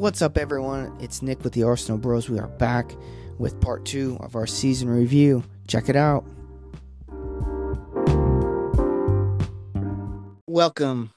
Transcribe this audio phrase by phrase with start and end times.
[0.00, 0.96] What's up, everyone?
[0.98, 2.30] It's Nick with the Arsenal Bros.
[2.30, 2.96] We are back
[3.38, 5.44] with part two of our season review.
[5.68, 6.24] Check it out.
[10.46, 11.12] Welcome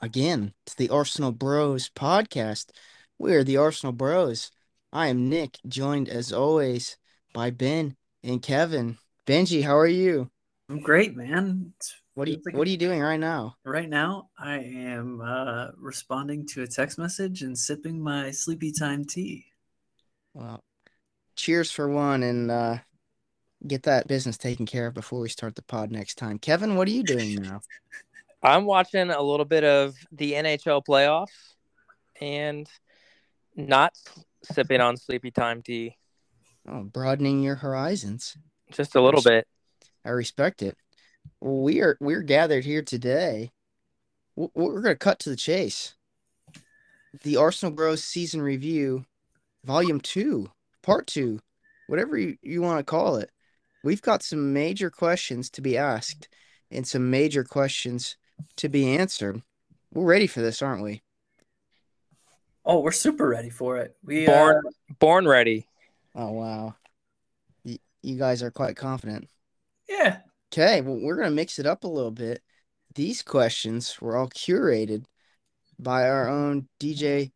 [0.00, 2.70] again to the Arsenal Bros podcast.
[3.18, 4.50] We're the Arsenal Bros.
[4.90, 6.96] I am Nick, joined as always
[7.34, 8.96] by Ben and Kevin.
[9.26, 10.30] Benji, how are you?
[10.70, 11.74] I'm great, man.
[11.76, 13.56] It's- What are you like What are you doing right now?
[13.64, 14.28] right now?
[14.38, 19.46] I am uh, responding to a text message and sipping my sleepy time tea.
[20.32, 20.60] Well,
[21.34, 22.78] cheers for one, and uh,
[23.66, 26.38] get that business taken care of before we start the pod next time.
[26.38, 27.60] Kevin, what are you doing now?
[28.42, 31.54] I'm watching a little bit of the NHL playoffs
[32.20, 32.68] and
[33.56, 33.92] not
[34.42, 35.96] sipping on sleepy time tea.
[36.68, 38.36] Oh, broadening your horizons.
[38.70, 39.46] Just a little bit.
[40.04, 40.76] I respect it.
[41.40, 43.52] Well, we are we're gathered here today.
[44.36, 45.94] W- We're going to cut to the chase.
[47.22, 49.04] The Arsenal Bros season review,
[49.64, 50.50] volume two,
[50.82, 51.40] part two,
[51.86, 53.30] whatever you, you want to call it.
[53.84, 56.28] We've got some major questions to be asked
[56.70, 58.16] and some major questions
[58.56, 59.42] to be answered.
[59.92, 61.02] We're ready for this, aren't we?
[62.64, 63.94] Oh, we're super ready for it.
[64.02, 64.62] We uh, Born
[64.98, 65.68] born ready.
[66.14, 66.74] Oh wow.
[67.64, 69.28] Y- you guys are quite confident.
[69.88, 70.20] yeah,
[70.54, 72.40] Okay, well, we're going to mix it up a little bit.
[72.94, 75.04] These questions were all curated
[75.80, 77.32] by our own DJ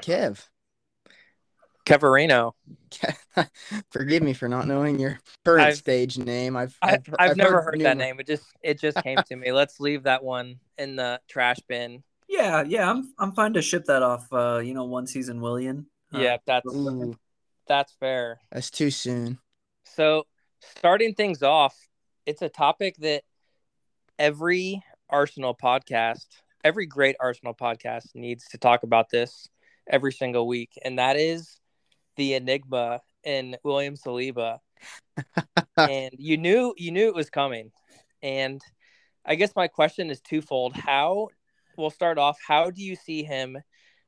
[0.00, 0.42] Kev.
[1.84, 2.52] Keverino.
[3.90, 6.56] Forgive me for not knowing your current I've- stage name.
[6.56, 8.18] I've I, I've, never heard that name.
[8.20, 9.52] It just it just came to me.
[9.52, 12.02] Let's leave that one in the trash bin.
[12.26, 12.90] yeah, yeah.
[12.90, 14.32] I'm I'm fine to ship that off.
[14.32, 15.88] Uh, you know, one season Willian.
[16.10, 17.14] Uh, Yeah, that's Ooh,
[17.68, 18.40] that's fair.
[18.50, 19.38] that's too soon.
[19.84, 20.24] So,
[20.78, 21.76] starting things off,
[22.26, 23.22] it's a topic that
[24.18, 26.26] every Arsenal podcast,
[26.64, 29.48] every great Arsenal podcast needs to talk about this
[29.88, 31.60] every single week, and that is
[32.16, 34.58] the enigma in William Saliba.
[35.76, 37.70] and you knew you knew it was coming.
[38.22, 38.60] And
[39.24, 40.74] I guess my question is twofold.
[40.74, 41.28] How
[41.76, 43.58] we'll start off, how do you see him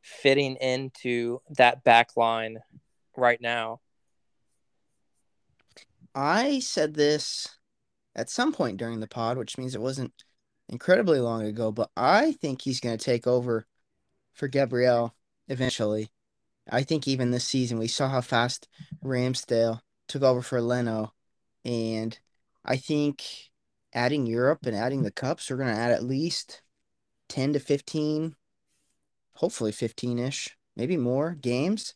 [0.03, 2.59] fitting into that back line
[3.17, 3.81] right now?
[6.15, 7.58] I said this
[8.15, 10.13] at some point during the pod, which means it wasn't
[10.69, 13.67] incredibly long ago, but I think he's going to take over
[14.35, 15.15] for Gabriel
[15.49, 16.11] eventually.
[16.71, 18.69] I think even this season, we saw how fast
[19.03, 21.13] Ramsdale took over for Leno.
[21.65, 22.19] And
[22.65, 23.25] I think
[23.95, 26.63] adding Europe and adding the Cups, we're going to add at least
[27.31, 28.37] 10 to 15,
[29.35, 31.95] hopefully 15 ish, maybe more games.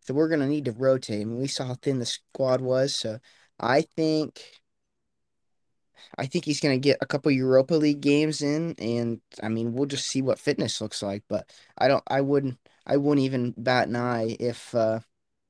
[0.00, 1.20] So we're going to need to rotate.
[1.20, 2.94] I mean, we saw how thin the squad was.
[2.94, 3.18] So
[3.60, 4.42] I think
[6.18, 9.72] I think he's going to get a couple Europa League games in and I mean,
[9.74, 13.54] we'll just see what fitness looks like, but I don't I wouldn't I wouldn't even
[13.56, 15.00] bat an eye if uh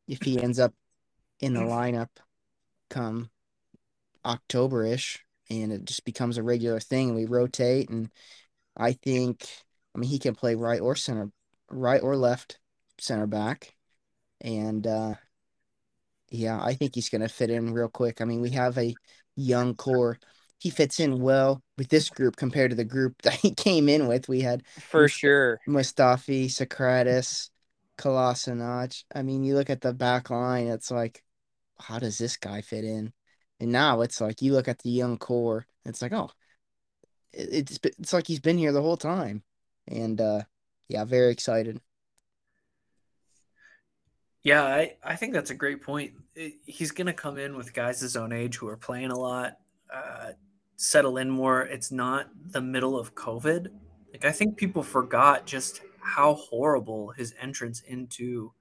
[0.09, 0.75] if he ends up
[1.41, 2.09] in the lineup
[2.91, 3.31] come
[4.25, 8.10] October-ish and it just becomes a regular thing and we rotate and
[8.76, 9.48] I think
[9.94, 11.30] I mean he can play right or center
[11.70, 12.59] right or left
[12.98, 13.76] center back
[14.41, 15.15] and uh
[16.30, 18.20] yeah, I think he's going to fit in real quick.
[18.20, 18.94] I mean, we have a
[19.36, 20.19] young core.
[20.59, 24.09] He fits in well with this group compared to the group that he came in
[24.09, 24.29] with.
[24.29, 25.61] We had For Mus- sure.
[25.69, 27.51] Mustafi, Sokratis,
[27.99, 29.05] Kolasinac.
[29.15, 31.23] I mean, you look at the back line, it's like,
[31.79, 33.13] how does this guy fit in?
[33.61, 36.31] And now it's like you look at the young core, it's like, oh,
[37.33, 39.43] it's it's like he's been here the whole time.
[39.87, 40.43] And uh
[40.89, 41.81] yeah, very excited.
[44.43, 46.13] Yeah, I, I think that's a great point.
[46.37, 49.19] I- He's going to come in with guys his own age who are playing a
[49.19, 49.59] lot,
[49.93, 50.33] uh,
[50.78, 51.62] settle in more.
[51.62, 53.66] It's not the middle of COVID.
[54.12, 58.53] Like, I think people forgot just how horrible his entrance into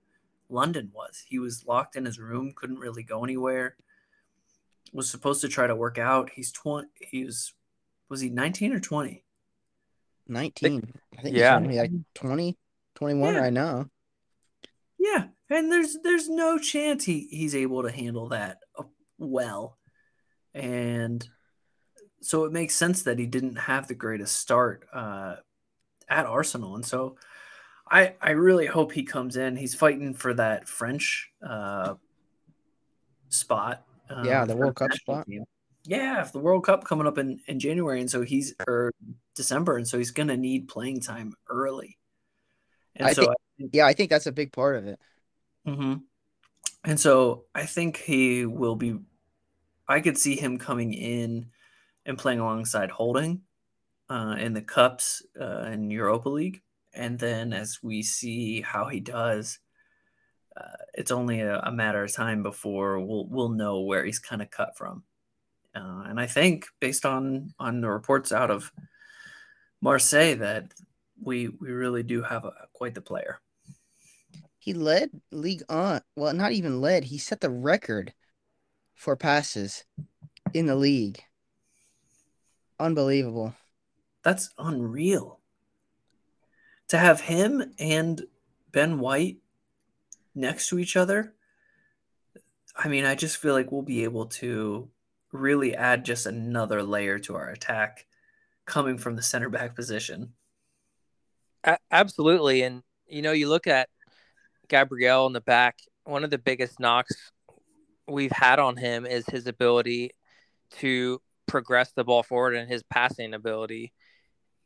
[0.50, 1.24] London was.
[1.28, 3.76] He was locked in his room, couldn't really go anywhere,
[4.92, 6.32] was supposed to try to work out.
[6.32, 7.54] He's 20, he was,
[8.10, 9.24] was he 19 or 20?
[10.28, 10.94] 19.
[11.18, 11.60] I think Yeah.
[11.60, 12.58] he's only like 20,
[12.96, 13.40] 21 Yeah.
[13.40, 13.90] right now.
[14.98, 18.84] Yeah, and there's there's no chance he he's able to handle that uh,
[19.20, 19.78] well,
[20.54, 21.26] and
[22.28, 25.38] so it makes sense that he didn't have the greatest start uh,
[26.10, 27.16] at Arsenal, and so
[27.90, 29.56] I I really hope he comes in.
[29.56, 31.96] He's fighting for that French uh,
[33.30, 33.84] spot.
[34.10, 35.26] uh, Yeah, the World Cup spot.
[35.26, 35.44] team.
[35.86, 38.92] Yeah, the World Cup coming up in, in January, and so he's or
[39.36, 41.98] December, and so he's gonna need playing time early.
[42.96, 45.00] And I so think- I think Yeah, I think that's a big part of it.
[45.66, 45.94] hmm
[46.84, 49.00] And so I think he will be.
[49.88, 51.52] I could see him coming in
[52.08, 53.42] and playing alongside Holding
[54.10, 56.62] uh, in the cups uh, in Europa League,
[56.94, 59.60] And then as we see how he does,
[60.56, 64.42] uh, it's only a, a, matter of time before we'll we'll know where he's kind
[64.42, 65.04] of cut from.
[65.76, 68.72] Uh, and I think based on on the reports out of
[69.82, 70.74] Marseille that
[71.22, 73.40] we we really do have a, quite the player.
[74.58, 77.04] He led League on well, not even led.
[77.04, 78.14] He set the record
[78.96, 79.86] for passes
[80.56, 81.22] in the league.
[82.80, 83.56] Unbelievable.
[84.24, 85.40] That's unreal.
[86.90, 88.24] To have him and
[88.72, 89.38] Ben White
[90.36, 91.34] next to each other,
[92.76, 94.90] I mean, I just feel like we'll be able to
[95.32, 98.06] really add just another layer to our attack
[98.66, 100.34] coming from the center back position.
[101.64, 102.62] A- absolutely.
[102.62, 103.90] And, you know, you look at
[104.68, 107.32] Gabriel in the back, one of the biggest knocks
[108.08, 110.12] we've had on him is his ability
[110.80, 113.94] to progress the ball forward and his passing ability.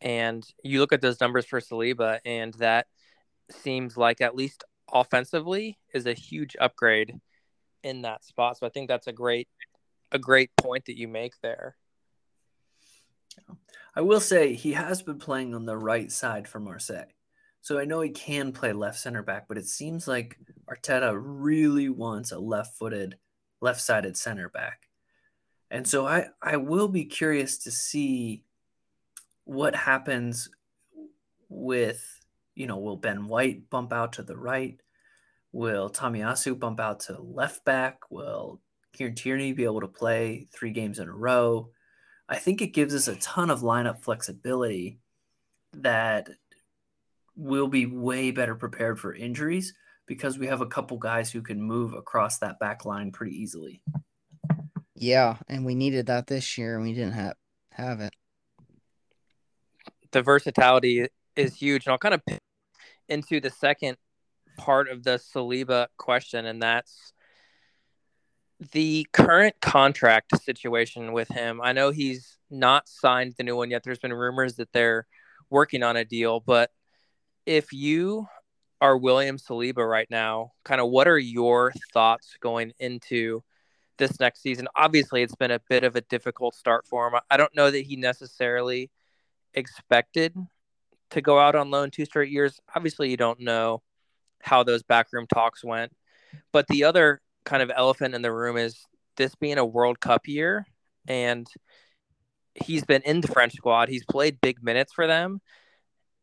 [0.01, 2.87] And you look at those numbers for Saliba, and that
[3.51, 7.19] seems like at least offensively is a huge upgrade
[7.83, 8.57] in that spot.
[8.57, 9.47] So I think that's a great
[10.11, 11.77] a great point that you make there.
[13.95, 17.05] I will say he has been playing on the right side for Marseille.
[17.61, 20.37] So I know he can play left center back, but it seems like
[20.69, 23.17] Arteta really wants a left footed,
[23.61, 24.87] left sided center back.
[25.71, 28.43] And so I, I will be curious to see
[29.45, 30.49] what happens
[31.47, 32.19] with,
[32.55, 34.77] you know, will Ben White bump out to the right?
[35.53, 37.99] Will Tomiyasu bump out to left back?
[38.09, 38.59] Will
[38.91, 41.69] Kieran Tierney be able to play three games in a row?
[42.27, 44.99] I think it gives us a ton of lineup flexibility
[45.73, 46.29] that
[47.37, 49.73] will be way better prepared for injuries
[50.05, 53.81] because we have a couple guys who can move across that back line pretty easily.
[55.01, 57.33] Yeah, and we needed that this year and we didn't have
[57.71, 58.13] have it.
[60.11, 61.87] The versatility is huge.
[61.87, 62.21] And I'll kind of
[63.09, 63.97] into the second
[64.59, 67.13] part of the Saliba question, and that's
[68.73, 71.61] the current contract situation with him.
[71.63, 73.81] I know he's not signed the new one yet.
[73.83, 75.07] There's been rumors that they're
[75.49, 76.69] working on a deal, but
[77.47, 78.27] if you
[78.79, 83.43] are William Saliba right now, kind of what are your thoughts going into
[84.01, 84.67] this next season?
[84.75, 87.19] Obviously, it's been a bit of a difficult start for him.
[87.29, 88.91] I don't know that he necessarily
[89.53, 90.35] expected
[91.11, 92.59] to go out on loan two straight years.
[92.75, 93.81] Obviously, you don't know
[94.41, 95.93] how those backroom talks went.
[96.51, 98.85] But the other kind of elephant in the room is
[99.17, 100.65] this being a World Cup year,
[101.07, 101.47] and
[102.55, 103.89] he's been in the French squad.
[103.89, 105.41] He's played big minutes for them,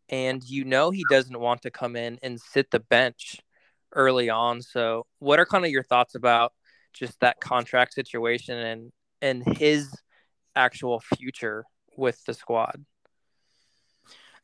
[0.08, 3.40] and you know he doesn't want to come in and sit the bench
[3.94, 4.62] early on.
[4.62, 6.52] So, what are kind of your thoughts about
[6.92, 9.88] just that contract situation and and his
[10.54, 11.64] actual future
[11.96, 12.84] with the squad?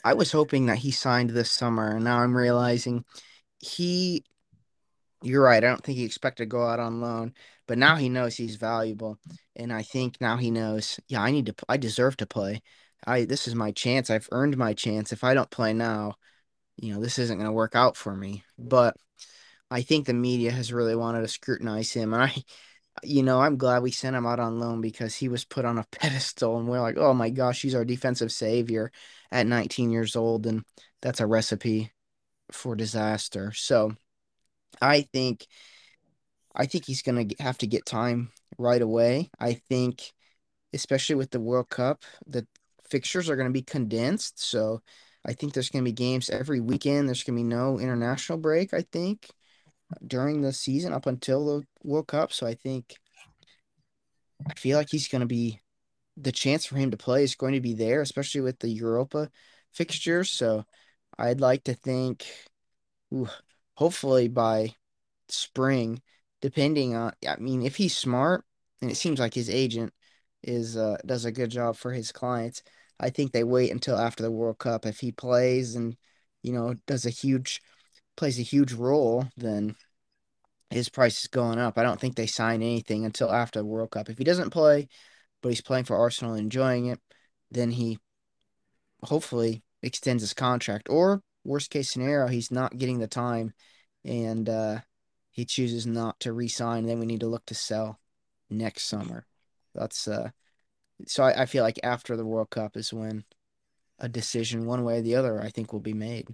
[0.05, 3.05] I was hoping that he signed this summer, and now I'm realizing
[3.59, 4.25] he
[5.23, 5.65] you're right.
[5.65, 7.33] I don't think he expected to go out on loan,
[7.67, 9.19] but now he knows he's valuable,
[9.57, 11.01] and I think now he knows.
[11.09, 11.55] Yeah, I need to.
[11.69, 12.63] I deserve to play.
[13.07, 14.11] I this is my chance.
[14.11, 15.13] I've earned my chance.
[15.13, 16.17] If I don't play now,
[16.77, 18.45] you know this isn't going to work out for me.
[18.59, 18.97] But
[19.75, 22.35] I think the media has really wanted to scrutinize him, and I,
[23.03, 25.79] you know, I'm glad we sent him out on loan because he was put on
[25.79, 28.93] a pedestal, and we're like, oh my gosh, he's our defensive savior
[29.33, 30.65] at 19 years old, and
[31.03, 31.91] that's a recipe
[32.53, 33.53] for disaster.
[33.53, 33.97] So
[34.81, 35.47] I think
[36.55, 39.31] I think he's going to have to get time right away.
[39.41, 40.13] I think
[40.73, 42.47] especially with the World Cup, the
[42.89, 44.83] fixtures are going to be condensed, so
[45.25, 47.09] I think there's going to be games every weekend.
[47.09, 49.31] There's going to be no international break, I think,
[50.07, 52.33] during the season up until the World Cup.
[52.33, 52.95] So I think
[54.49, 55.61] I feel like he's going to be
[56.17, 59.31] the chance for him to play is going to be there, especially with the Europa
[59.73, 60.31] fixtures.
[60.31, 60.65] So
[61.19, 62.27] I'd like to think,
[63.13, 63.29] ooh,
[63.75, 64.75] hopefully by
[65.29, 66.03] spring,
[66.41, 68.45] depending on, I mean, if he's smart,
[68.81, 69.93] and it seems like his agent
[70.43, 72.63] is uh, does a good job for his clients.
[73.01, 74.87] I think they wait until after the World Cup.
[74.87, 75.97] If he plays and
[76.43, 77.63] you know does a huge
[78.17, 79.75] plays a huge role, then
[80.71, 81.79] his price is going up.
[81.79, 84.09] I don't think they sign anything until after the World Cup.
[84.09, 84.89] If he doesn't play,
[85.43, 87.01] but he's playing for Arsenal and enjoying it,
[87.51, 87.99] then he
[89.03, 90.89] hopefully extends his contract.
[90.89, 93.53] Or worst case scenario, he's not getting the time
[94.05, 94.79] and uh,
[95.31, 96.87] he chooses not to resign.
[96.87, 98.01] Then we need to look to sell
[98.51, 99.27] next summer.
[99.75, 100.31] That's uh,
[101.07, 103.25] so I, I feel like after the World Cup is when
[103.99, 106.29] a decision, one way or the other, I think will be made.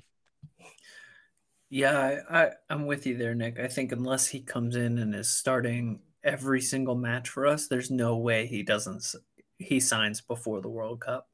[1.71, 3.59] Yeah, I, I I'm with you there, Nick.
[3.61, 7.91] I think unless he comes in and is starting every single match for us, there's
[7.91, 9.15] no way he doesn't
[9.59, 11.29] he signs before the World Cup.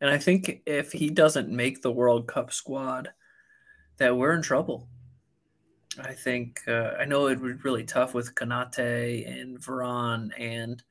[0.00, 3.10] And I think if he doesn't make the World Cup squad,
[3.98, 4.88] that we're in trouble.
[6.00, 10.82] I think uh, I know it would be really tough with Konaté and Varane and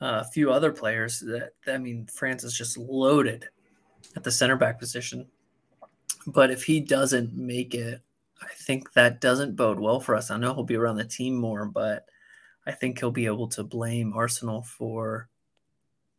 [0.00, 1.20] uh, a few other players.
[1.20, 3.48] That I mean, France is just loaded
[4.16, 5.26] at the center back position.
[6.26, 8.00] But if he doesn't make it,
[8.40, 10.30] I think that doesn't bode well for us.
[10.30, 12.06] I know he'll be around the team more, but
[12.66, 15.28] I think he'll be able to blame Arsenal for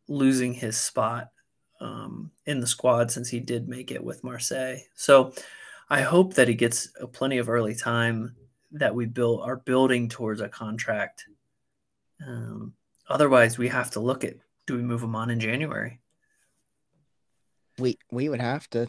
[0.08, 1.30] losing his spot
[1.80, 4.78] um, in the squad since he did make it with Marseille.
[4.94, 5.32] So
[5.88, 8.36] I hope that he gets plenty of early time
[8.72, 11.24] that we build are building towards a contract.
[12.26, 12.74] Um,
[13.08, 14.34] otherwise, we have to look at
[14.66, 16.00] do we move him on in January?
[17.78, 18.88] We we would have to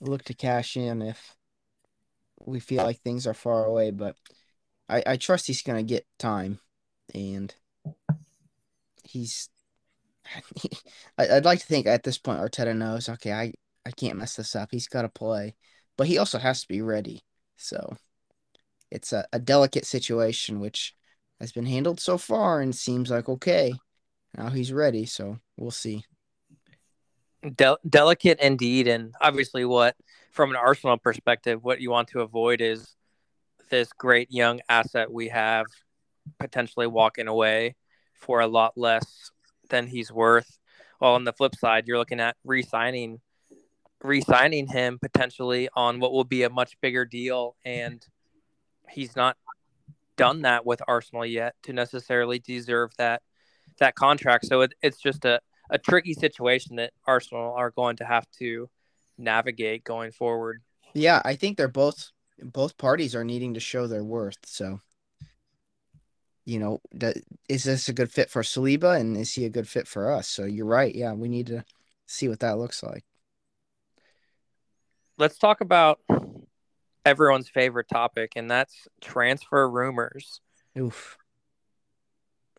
[0.00, 1.36] look to cash in if
[2.38, 4.16] we feel like things are far away, but
[4.88, 6.60] I, I trust he's gonna get time
[7.14, 7.54] and
[9.04, 9.48] he's
[11.18, 13.52] I'd like to think at this point Arteta knows, okay, I,
[13.84, 14.70] I can't mess this up.
[14.72, 15.54] He's got to play,
[15.96, 17.22] but he also has to be ready.
[17.56, 17.96] So
[18.90, 20.94] it's a, a delicate situation, which
[21.40, 23.74] has been handled so far and seems like okay.
[24.36, 26.04] Now he's ready, so we'll see.
[27.54, 29.94] Del- delicate indeed, and obviously, what
[30.32, 32.96] from an Arsenal perspective, what you want to avoid is
[33.70, 35.66] this great young asset we have
[36.38, 37.76] potentially walking away
[38.14, 39.30] for a lot less
[39.70, 40.58] than he's worth.
[40.98, 43.20] While on the flip side, you're looking at re-signing,
[44.02, 48.04] re-signing him potentially on what will be a much bigger deal, and
[48.90, 49.36] he's not
[50.16, 53.22] done that with Arsenal yet to necessarily deserve that
[53.78, 54.46] that contract.
[54.46, 58.68] So it, it's just a, a tricky situation that Arsenal are going to have to
[59.18, 60.62] navigate going forward.
[60.94, 62.10] Yeah, I think they're both
[62.42, 64.38] both parties are needing to show their worth.
[64.44, 64.80] So
[66.44, 67.16] you know, that
[67.48, 70.28] is this a good fit for Saliba and is he a good fit for us?
[70.28, 70.94] So you're right.
[70.94, 71.64] Yeah, we need to
[72.06, 73.04] see what that looks like.
[75.18, 75.98] Let's talk about
[77.04, 80.40] everyone's favorite topic, and that's transfer rumors.
[80.78, 81.16] Oof.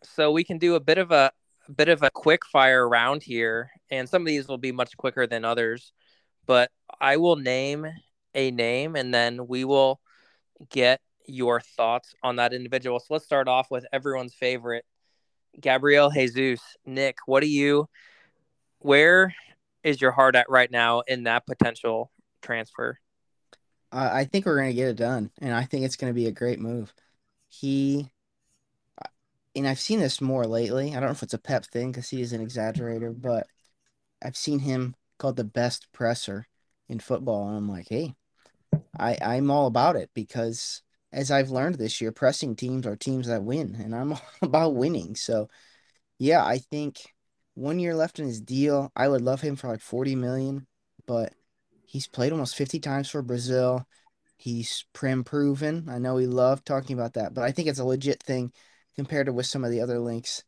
[0.04, 1.32] So we can do a bit of a,
[1.68, 4.96] a bit of a quick fire round here, and some of these will be much
[4.98, 5.92] quicker than others.
[6.46, 7.86] But I will name
[8.34, 10.00] a name, and then we will
[10.70, 13.00] get your thoughts on that individual.
[13.00, 14.86] So let's start off with everyone's favorite,
[15.60, 16.62] Gabriel Jesus.
[16.86, 17.90] Nick, what do you,
[18.80, 19.34] where
[19.84, 22.98] is your heart at right now in that potential transfer?
[23.92, 26.16] Uh, I think we're going to get it done, and I think it's going to
[26.16, 26.94] be a great move.
[27.50, 28.10] He,
[29.58, 30.90] and I've seen this more lately.
[30.92, 33.48] I don't know if it's a Pep thing because he is an exaggerator, but
[34.24, 36.48] I've seen him called the best presser
[36.90, 38.16] in football, and I'm like, hey,
[38.98, 43.28] I I'm all about it because as I've learned this year, pressing teams are teams
[43.28, 45.16] that win, and I'm all about winning.
[45.16, 45.50] So,
[46.20, 47.14] yeah, I think
[47.56, 48.92] one year left in his deal.
[48.96, 50.68] I would love him for like 40 million,
[51.06, 51.34] but
[51.86, 53.88] he's played almost 50 times for Brazil.
[54.38, 55.88] He's prim proven.
[55.90, 58.54] I know we love talking about that, but I think it's a legit thing
[58.98, 60.44] compared to with some of the other links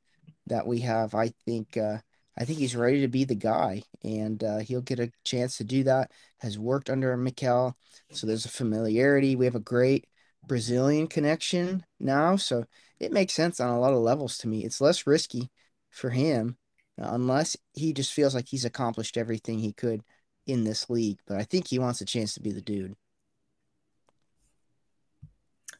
[0.47, 1.13] that we have.
[1.13, 1.99] I think uh,
[2.37, 5.63] I think he's ready to be the guy, and uh, he'll get a chance to
[5.63, 6.11] do that.
[6.39, 7.75] Has worked under Mikel,
[8.11, 9.35] so there's a familiarity.
[9.35, 10.07] We have a great
[10.47, 12.65] Brazilian connection now, so
[12.99, 14.63] it makes sense on a lot of levels to me.
[14.63, 15.49] It's less risky
[15.89, 16.57] for him
[17.01, 20.01] uh, unless he just feels like he's accomplished everything he could
[20.47, 21.19] in this league.
[21.27, 22.95] But I think he wants a chance to be the dude.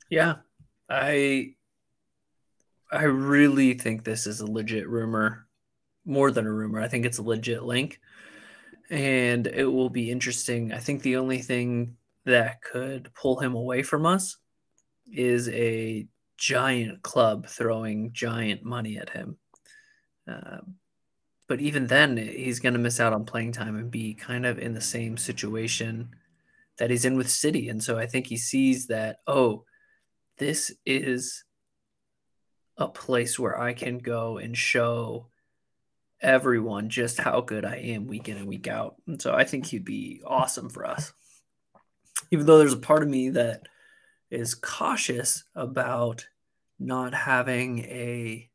[0.09, 0.37] Yeah,
[0.89, 1.55] I
[2.91, 5.47] I really think this is a legit rumor,
[6.05, 6.81] more than a rumor.
[6.81, 7.99] I think it's a legit link,
[8.89, 10.73] and it will be interesting.
[10.73, 14.37] I think the only thing that could pull him away from us
[15.11, 19.37] is a giant club throwing giant money at him.
[20.27, 20.59] Uh,
[21.47, 24.59] but even then, he's going to miss out on playing time and be kind of
[24.59, 26.09] in the same situation
[26.77, 27.69] that he's in with City.
[27.69, 29.65] And so I think he sees that, oh,
[30.37, 31.43] this is
[32.79, 35.27] a place where I can go and show
[36.21, 38.95] everyone just how good I am week in and week out.
[39.05, 41.13] And so I think he'd be awesome for us.
[42.31, 43.67] Even though there's a part of me that
[44.31, 46.27] is cautious about
[46.79, 48.49] not having a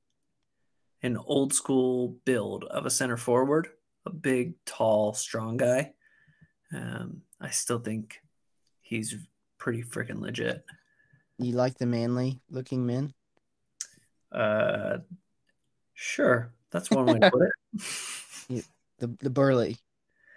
[1.03, 3.69] an old school build of a center forward,
[4.07, 5.93] a big, tall, strong guy.
[6.73, 8.23] Um, I still think
[8.81, 9.15] he's
[9.59, 10.65] pretty freaking legit.
[11.39, 13.13] You like the manly looking men?
[14.35, 14.99] Uh,
[15.95, 16.53] sure.
[16.71, 18.65] That's one way to put it.
[18.99, 19.79] the the burly,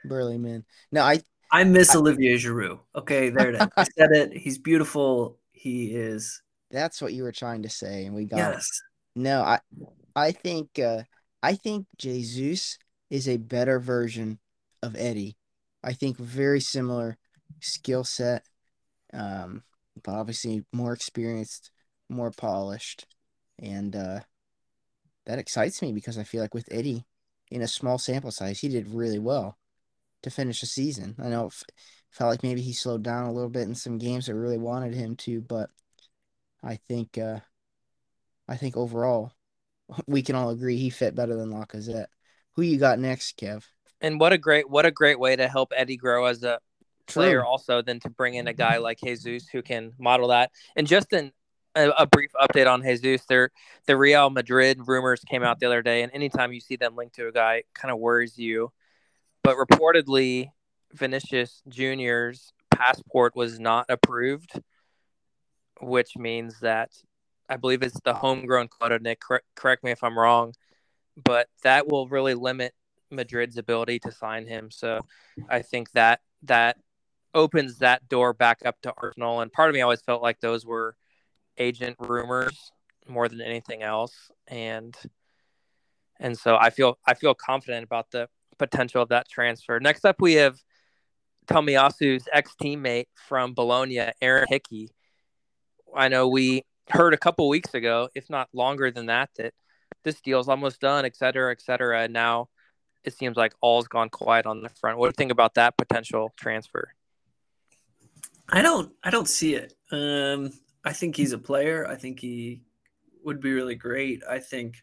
[0.05, 0.65] burly man.
[0.91, 2.79] No, I I miss I, Olivier Giroud.
[2.95, 3.67] Okay, there it is.
[3.75, 4.33] I said it.
[4.33, 5.39] He's beautiful.
[5.51, 6.41] He is.
[6.69, 8.65] That's what you were trying to say, and we got yes.
[9.15, 9.19] it.
[9.21, 9.59] No, I,
[10.15, 11.03] I think, uh,
[11.41, 12.77] I think Jesus
[13.09, 14.39] is a better version
[14.83, 15.37] of Eddie.
[15.83, 17.17] I think very similar
[17.61, 18.43] skill set,
[19.13, 19.63] um,
[20.03, 21.71] but obviously more experienced,
[22.09, 23.07] more polished,
[23.59, 24.19] and uh,
[25.25, 27.05] that excites me because I feel like with Eddie,
[27.49, 29.57] in a small sample size, he did really well
[30.23, 31.15] to finish the season.
[31.21, 31.63] I know it f-
[32.11, 34.93] felt like maybe he slowed down a little bit in some games that really wanted
[34.93, 35.69] him to, but
[36.63, 37.39] I think uh,
[38.47, 39.31] I think overall
[40.07, 42.07] we can all agree he fit better than Lacazette.
[42.53, 43.63] Who you got next, Kev?
[44.01, 46.59] And what a great what a great way to help Eddie grow as a
[47.07, 50.51] player also than to bring in a guy like Jesus who can model that.
[50.75, 51.31] And just in
[51.77, 53.25] a, a, brief update on Jesus,
[53.85, 57.15] the Real Madrid rumors came out the other day, and anytime you see them linked
[57.15, 58.71] to a guy, kind of worries you.
[59.43, 60.49] But reportedly,
[60.93, 64.59] Vinicius Junior's passport was not approved,
[65.81, 66.91] which means that
[67.49, 68.99] I believe it's the homegrown quota.
[68.99, 69.21] Nick,
[69.55, 70.53] correct me if I'm wrong,
[71.23, 72.73] but that will really limit
[73.11, 74.69] Madrid's ability to sign him.
[74.71, 74.99] So
[75.49, 76.77] I think that that
[77.33, 79.41] opens that door back up to Arsenal.
[79.41, 80.95] And part of me always felt like those were
[81.57, 82.71] agent rumors
[83.07, 84.13] more than anything else.
[84.47, 84.95] And
[86.19, 89.79] and so I feel I feel confident about the potential of that transfer.
[89.79, 90.57] Next up, we have
[91.47, 94.89] Tomiyasu's ex teammate from Bologna, Aaron Hickey.
[95.95, 99.53] I know we heard a couple weeks ago, if not longer than that, that
[100.03, 102.03] this deal's almost done, et cetera, et cetera.
[102.03, 102.49] And now
[103.03, 104.97] it seems like all's gone quiet on the front.
[104.97, 106.89] What do you think about that potential transfer?
[108.49, 109.73] I don't I don't see it.
[109.91, 110.51] Um,
[110.87, 111.85] I think he's a player.
[111.85, 112.61] I think he
[113.25, 114.23] would be really great.
[114.27, 114.77] I think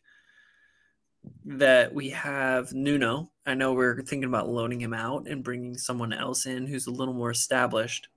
[1.47, 3.31] that we have Nuno.
[3.47, 6.91] I know we're thinking about loaning him out and bringing someone else in who's a
[6.91, 8.09] little more established.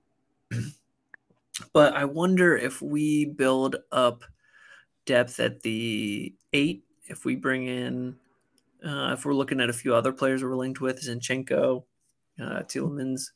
[1.72, 4.22] but I wonder if we build up
[5.06, 8.16] depth at the eight, if we bring in,
[8.84, 11.84] uh, if we're looking at a few other players we're linked with, Zinchenko,
[12.38, 13.30] uh, Tielemans,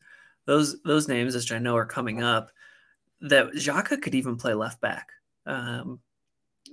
[0.44, 2.50] those those names, which I know are coming up,
[3.22, 5.10] that Xhaka could even play left back.
[5.46, 6.00] Um,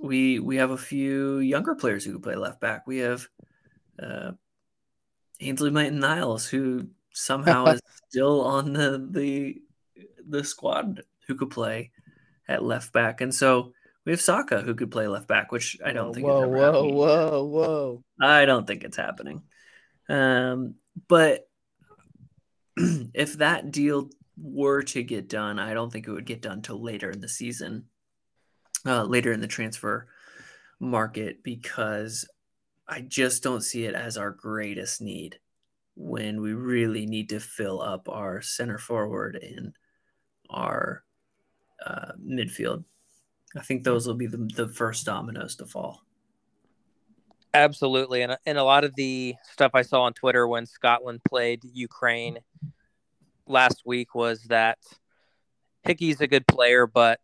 [0.01, 2.87] we we have a few younger players who could play left back.
[2.87, 3.27] We have
[4.01, 4.31] uh,
[5.39, 9.61] Ainsley Maitland Niles, who somehow is still on the the
[10.27, 11.91] the squad who could play
[12.47, 13.73] at left back, and so
[14.05, 16.25] we have Saka who could play left back, which I don't think.
[16.25, 16.95] Whoa, whoa, happening.
[16.95, 18.03] whoa, whoa!
[18.19, 19.43] I don't think it's happening.
[20.07, 20.75] Um,
[21.07, 21.47] but
[22.77, 24.09] if that deal
[24.41, 27.29] were to get done, I don't think it would get done till later in the
[27.29, 27.85] season,
[28.85, 30.07] uh, later in the transfer
[30.79, 32.27] market, because
[32.87, 35.39] I just don't see it as our greatest need
[35.95, 39.73] when we really need to fill up our center forward and
[40.49, 41.03] our
[41.85, 42.83] uh, midfield.
[43.55, 46.03] I think those will be the, the first dominoes to fall.
[47.53, 51.63] Absolutely, and and a lot of the stuff I saw on Twitter when Scotland played
[51.73, 52.37] Ukraine
[53.49, 54.77] last week was that
[55.83, 57.19] Hickey's a good player, but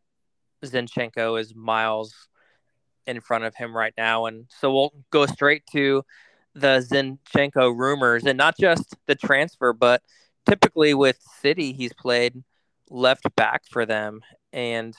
[0.64, 2.14] Zinchenko is miles
[3.06, 6.04] in front of him right now, and so we'll go straight to
[6.56, 10.02] the Zinchenko rumors, and not just the transfer, but
[10.48, 12.44] typically with City, he's played
[12.90, 14.96] left back for them, and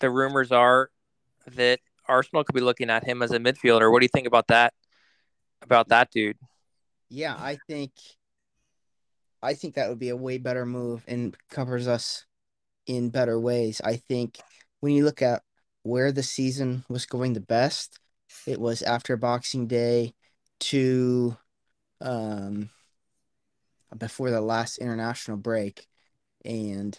[0.00, 0.90] the rumors are
[1.54, 3.90] that Arsenal could be looking at him as a midfielder.
[3.92, 4.72] What do you think about that?
[5.62, 6.38] About that dude?
[7.08, 7.92] Yeah, I think
[9.44, 12.24] I think that would be a way better move and covers us
[12.86, 13.80] in better ways.
[13.84, 14.38] I think
[14.80, 15.42] when you look at
[15.82, 17.98] where the season was going the best,
[18.46, 20.14] it was after Boxing Day
[20.60, 21.36] to
[22.00, 22.70] um
[23.96, 25.86] before the last international break
[26.44, 26.98] and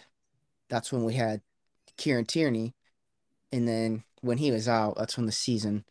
[0.70, 1.42] that's when we had
[1.98, 2.74] Kieran Tierney
[3.52, 5.84] and then when he was out, that's when the season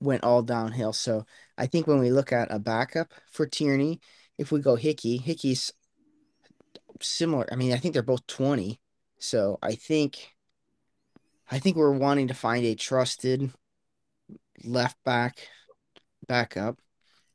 [0.00, 0.92] went all downhill.
[0.92, 4.00] So I think when we look at a backup for Tierney,
[4.36, 5.72] if we go Hickey, Hickey's
[7.02, 7.46] similar.
[7.52, 8.80] I mean, I think they're both 20.
[9.18, 10.34] So I think
[11.50, 13.52] I think we're wanting to find a trusted
[14.64, 15.48] left back
[16.26, 16.78] backup.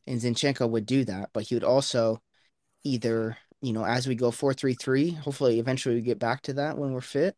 [0.05, 2.21] And Zinchenko would do that, but he would also
[2.83, 6.91] either, you know, as we go 4-3-3, hopefully eventually we get back to that when
[6.91, 7.35] we're fit,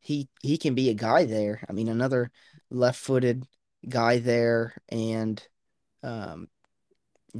[0.00, 1.64] he he can be a guy there.
[1.68, 2.30] I mean, another
[2.70, 3.44] left-footed
[3.88, 5.42] guy there, and
[6.02, 6.48] um,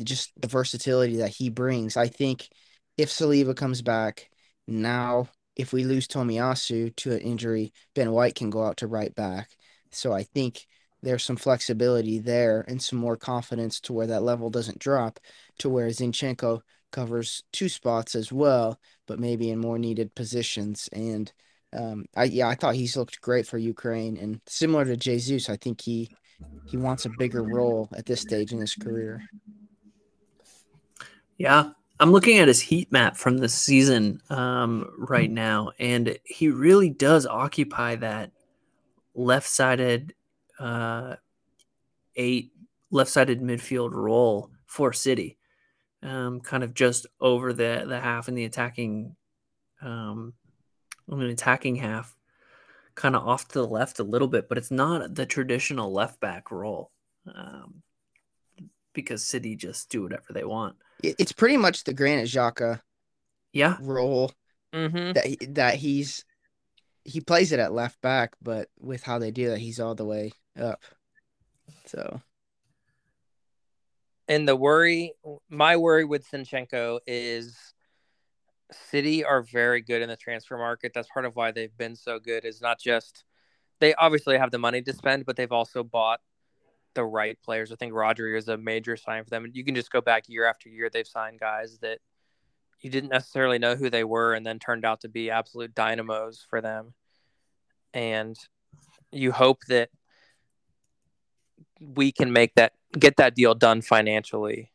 [0.03, 1.97] just the versatility that he brings.
[1.97, 2.49] I think
[2.97, 4.31] if Saliba comes back
[4.67, 9.15] now, if we lose Tomiyasu to an injury, Ben White can go out to right
[9.15, 9.51] back.
[9.91, 10.67] So I think
[11.03, 15.21] there's some flexibility there and some more confidence to where that level doesn't drop
[15.59, 20.89] to where Zinchenko covers two spots as well, but maybe in more needed positions.
[20.93, 21.31] And
[21.73, 25.57] um, I yeah, I thought he's looked great for Ukraine, and similar to Jesus, I
[25.57, 26.09] think he
[26.67, 29.23] he wants a bigger role at this stage in his career.
[31.37, 36.49] Yeah, I'm looking at his heat map from the season um, right now, and he
[36.49, 38.33] really does occupy that
[39.15, 40.15] left-sided
[40.59, 41.15] uh,
[42.17, 42.53] eight,
[42.91, 45.39] left-sided midfield role for City,
[46.03, 49.15] um, kind of just over the the half in the attacking,
[49.81, 50.35] um,
[51.09, 52.17] on the attacking half,
[52.97, 56.19] kind of off to the left a little bit, but it's not the traditional left
[56.21, 56.91] back role.
[57.33, 57.83] Um,
[58.95, 60.77] because City just do whatever they want.
[61.03, 62.81] It's pretty much the Granit Xhaka
[63.53, 64.33] yeah role
[64.75, 65.13] Mm-hmm.
[65.13, 66.25] that he, that he's
[67.05, 70.05] he plays it at left back, but with how they do that, he's all the
[70.05, 70.83] way up.
[71.87, 72.21] So
[74.27, 75.13] And the worry,
[75.49, 77.75] my worry with Zinchenko is
[78.73, 80.93] City are very good in the transfer market.
[80.95, 82.45] That's part of why they've been so good.
[82.45, 83.25] Is not just
[83.81, 86.21] they obviously have the money to spend, but they've also bought
[86.95, 87.73] the right players.
[87.73, 89.47] I think Rodri is a major sign for them.
[89.53, 90.91] You can just go back year after year.
[90.91, 91.99] They've signed guys that
[92.81, 96.45] you didn't necessarily know who they were, and then turned out to be absolute dynamos
[96.49, 96.95] for them.
[97.93, 98.37] And
[99.13, 99.91] you hope that
[101.81, 104.71] we can make that get that deal done financially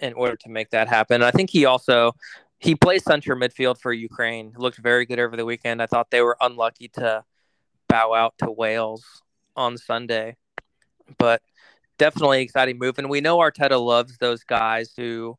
[0.00, 1.22] in order to make that happen.
[1.22, 2.12] I think he also
[2.58, 4.52] he plays center midfield for Ukraine.
[4.56, 5.80] Looked very good over the weekend.
[5.82, 7.24] I thought they were unlucky to
[7.88, 9.04] bow out to Wales
[9.56, 10.36] on Sunday,
[11.16, 11.42] but
[11.98, 12.98] definitely exciting move.
[12.98, 15.36] And we know Arteta loves those guys who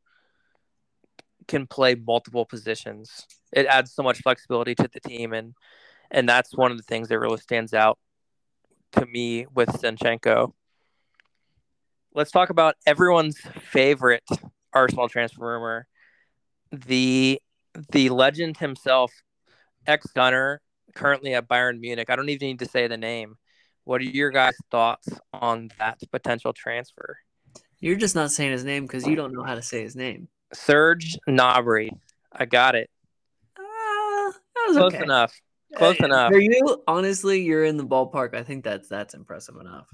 [1.48, 3.26] can play multiple positions.
[3.52, 5.54] It adds so much flexibility to the team, and
[6.10, 7.98] and that's one of the things that really stands out
[8.92, 10.52] to me with Zinchenko.
[12.14, 14.24] Let's talk about everyone's favorite
[14.72, 15.86] Arsenal transfer rumor,
[16.72, 17.40] the
[17.92, 19.12] the legend himself,
[19.86, 20.60] ex Gunner,
[20.94, 22.10] currently at Bayern Munich.
[22.10, 23.36] I don't even need to say the name.
[23.84, 27.18] What are your guys' thoughts on that potential transfer?
[27.80, 30.28] You're just not saying his name because you don't know how to say his name.
[30.52, 31.90] Serge Gnabry.
[32.32, 32.90] I got it.
[33.56, 35.02] Uh, that was Close okay.
[35.02, 35.40] enough.
[35.76, 36.32] Close enough.
[36.32, 38.34] For you, honestly, you're in the ballpark.
[38.34, 39.88] I think that's that's impressive enough.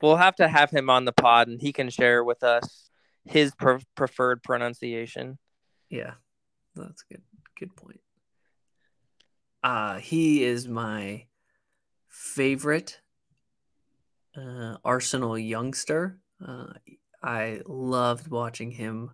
[0.00, 2.90] We'll have to have him on the pod, and he can share with us
[3.24, 5.38] his pre- preferred pronunciation.
[5.90, 6.14] Yeah,
[6.74, 7.22] that's good.
[7.58, 8.00] Good point.
[9.62, 11.26] Uh he is my
[12.08, 13.00] favorite
[14.36, 16.18] uh, Arsenal youngster.
[16.44, 16.66] Uh,
[17.22, 19.10] I loved watching him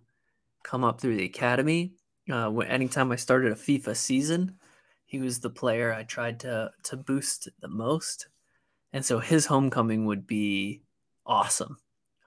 [0.63, 1.93] come up through the academy.
[2.31, 4.55] Uh, anytime I started a FIFA season,
[5.05, 8.27] he was the player I tried to to boost the most,
[8.91, 10.81] and so his homecoming would be
[11.25, 11.77] awesome.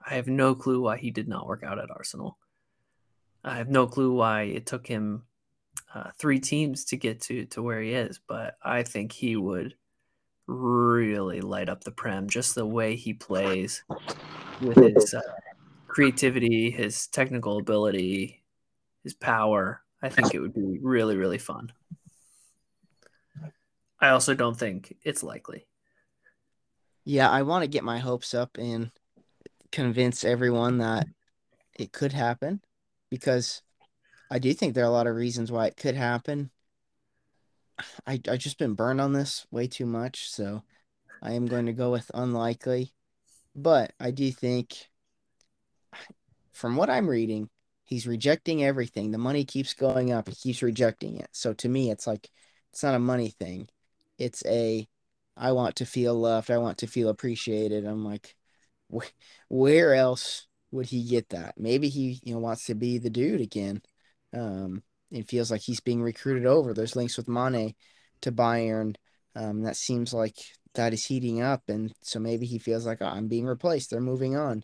[0.05, 2.39] I have no clue why he did not work out at Arsenal.
[3.43, 5.23] I have no clue why it took him
[5.93, 9.75] uh, three teams to get to to where he is, but I think he would
[10.51, 12.29] really light up the prem.
[12.29, 13.83] Just the way he plays
[14.61, 15.21] with his uh,
[15.87, 18.43] creativity, his technical ability,
[19.03, 19.81] his power.
[20.03, 21.71] I think it would be really really fun.
[23.99, 25.67] I also don't think it's likely.
[27.05, 28.91] yeah, I want to get my hopes up and
[29.71, 31.07] convince everyone that
[31.77, 32.61] it could happen
[33.09, 33.61] because
[34.31, 36.49] I do think there are a lot of reasons why it could happen.
[38.05, 40.63] I I just been burned on this way too much, so
[41.21, 42.93] I am going to go with unlikely.
[43.55, 44.89] But I do think
[46.53, 47.49] from what I'm reading,
[47.83, 49.11] he's rejecting everything.
[49.11, 51.29] The money keeps going up, he keeps rejecting it.
[51.31, 52.29] So to me, it's like
[52.71, 53.69] it's not a money thing.
[54.17, 54.87] It's a
[55.37, 57.85] I want to feel loved, I want to feel appreciated.
[57.85, 58.35] I'm like
[58.93, 59.09] wh-
[59.49, 61.55] where else would he get that?
[61.57, 63.81] Maybe he, you know, wants to be the dude again.
[64.33, 66.73] Um, it feels like he's being recruited over.
[66.73, 67.75] There's links with Mane
[68.21, 68.95] to Bayern.
[69.35, 70.37] Um, that seems like
[70.73, 73.89] that is heating up, and so maybe he feels like "Oh, I'm being replaced.
[73.91, 74.63] They're moving on,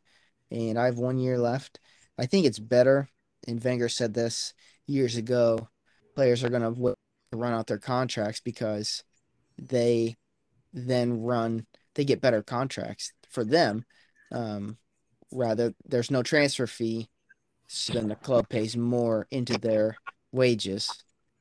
[0.50, 1.80] and I have one year left.
[2.18, 3.10] I think it's better.
[3.48, 4.54] And Wenger said this
[4.88, 5.70] years ago.
[6.16, 6.96] Players are going to
[7.32, 9.04] run out their contracts because
[9.58, 10.18] they
[10.74, 11.66] then run.
[11.96, 13.86] They get better contracts for them.
[14.32, 14.78] Um,
[15.32, 17.10] rather, there's no transfer fee,
[17.68, 19.98] so then the club pays more into their
[20.32, 20.90] wages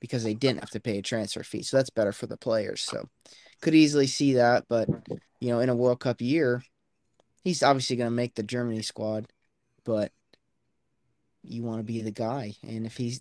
[0.01, 1.62] because they didn't have to pay a transfer fee.
[1.62, 2.83] So that's better for the players.
[2.83, 3.09] So
[3.61, 4.88] could easily see that, but
[5.40, 6.62] you know, in a World Cup year,
[7.42, 9.27] he's obviously going to make the Germany squad,
[9.85, 10.12] but
[11.42, 12.55] you want to be the guy.
[12.66, 13.20] And if he's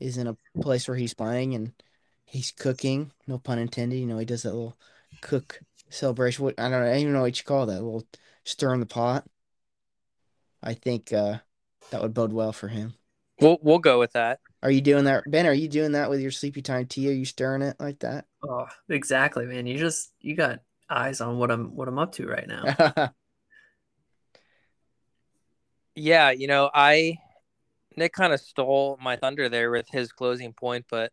[0.00, 1.72] is in a place where he's playing and
[2.24, 4.76] he's cooking, no pun intended, you know, he does that little
[5.20, 6.44] cook celebration.
[6.44, 8.06] What I don't know, I don't even know what you call that, little
[8.44, 9.24] stir in the pot.
[10.62, 11.38] I think uh,
[11.90, 12.94] that would bode well for him.
[13.40, 14.40] We'll we'll go with that.
[14.62, 15.46] Are you doing that, Ben?
[15.46, 17.08] Are you doing that with your sleepy time tea?
[17.08, 18.26] Are you stirring it like that?
[18.42, 19.66] Oh, exactly, man.
[19.66, 23.12] You just you got eyes on what I'm what I'm up to right now.
[26.00, 27.18] Yeah, you know, I
[27.96, 31.12] Nick kind of stole my thunder there with his closing point, but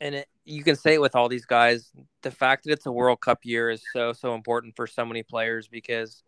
[0.00, 1.92] and it, you can say it with all these guys.
[2.22, 5.22] The fact that it's a World Cup year is so so important for so many
[5.22, 6.22] players because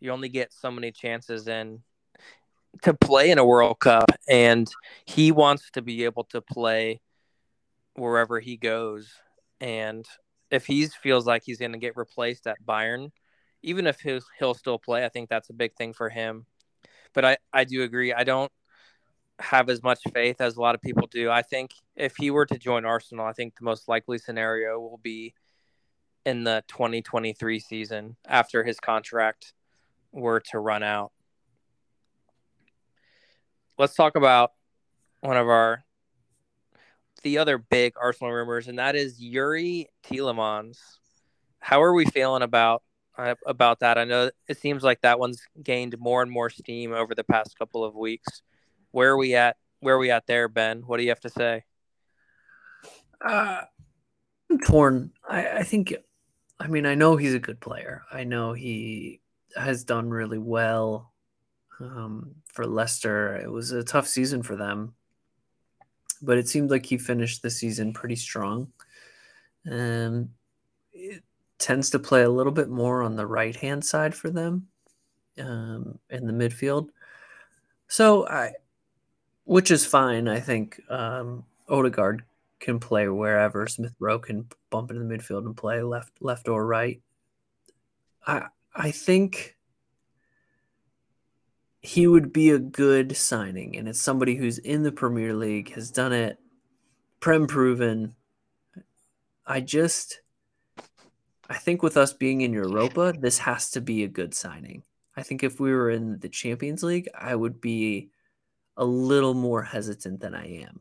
[0.00, 1.80] you only get so many chances in
[2.82, 4.68] to play in a World Cup, and
[5.04, 7.00] he wants to be able to play
[7.94, 9.12] wherever he goes.
[9.60, 10.06] And
[10.50, 13.10] if he feels like he's going to get replaced at Bayern,
[13.62, 16.46] even if he'll, he'll still play, I think that's a big thing for him.
[17.12, 18.12] But I, I do agree.
[18.12, 18.52] I don't
[19.38, 21.30] have as much faith as a lot of people do.
[21.30, 25.00] I think if he were to join Arsenal, I think the most likely scenario will
[25.02, 25.34] be
[26.24, 29.52] in the 2023 season after his contract
[30.12, 31.12] were to run out.
[33.76, 34.52] Let's talk about
[35.20, 35.82] one of our
[37.24, 40.78] the other big Arsenal rumors, and that is Yuri Tielemans.
[41.58, 42.84] How are we feeling about
[43.18, 43.98] uh, about that?
[43.98, 47.58] I know it seems like that one's gained more and more steam over the past
[47.58, 48.42] couple of weeks.
[48.92, 49.56] Where are we at?
[49.80, 50.82] Where are we at there, Ben?
[50.86, 51.64] What do you have to say?
[53.20, 53.62] Uh,
[54.50, 55.10] I'm torn.
[55.28, 55.94] I, I think.
[56.60, 58.02] I mean, I know he's a good player.
[58.12, 59.20] I know he
[59.56, 61.13] has done really well
[61.80, 63.36] um, for Leicester.
[63.36, 64.94] It was a tough season for them
[66.24, 68.72] but it seemed like he finished the season pretty strong.
[69.70, 70.30] Um,
[70.92, 71.22] it
[71.58, 74.68] tends to play a little bit more on the right hand side for them
[75.38, 76.88] um, in the midfield.
[77.88, 78.52] So I,
[79.44, 80.28] which is fine.
[80.28, 82.24] I think um, Odegaard
[82.60, 83.66] can play wherever.
[83.66, 87.00] Smith Rowe can bump into the midfield and play left, left or right.
[88.26, 89.53] I I think
[91.84, 95.90] he would be a good signing, and it's somebody who's in the Premier League, has
[95.90, 96.38] done it,
[97.20, 98.14] prem proven.
[99.46, 100.22] I just,
[101.50, 104.82] I think with us being in Europa, this has to be a good signing.
[105.14, 108.08] I think if we were in the Champions League, I would be
[108.78, 110.80] a little more hesitant than I am.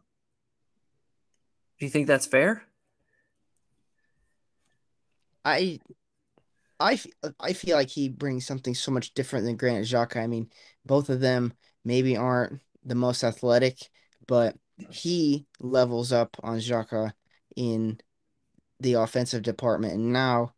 [1.80, 2.64] Do you think that's fair?
[5.44, 5.82] I
[6.80, 10.18] I, uh, I feel like he brings something so much different than Granit Xhaka.
[10.18, 10.50] I mean,
[10.86, 11.54] both of them
[11.86, 13.90] maybe aren't the most athletic,
[14.28, 14.58] but
[14.90, 17.14] he levels up on Xhaka
[17.56, 18.00] in
[18.80, 19.94] the offensive department.
[19.94, 20.54] And now,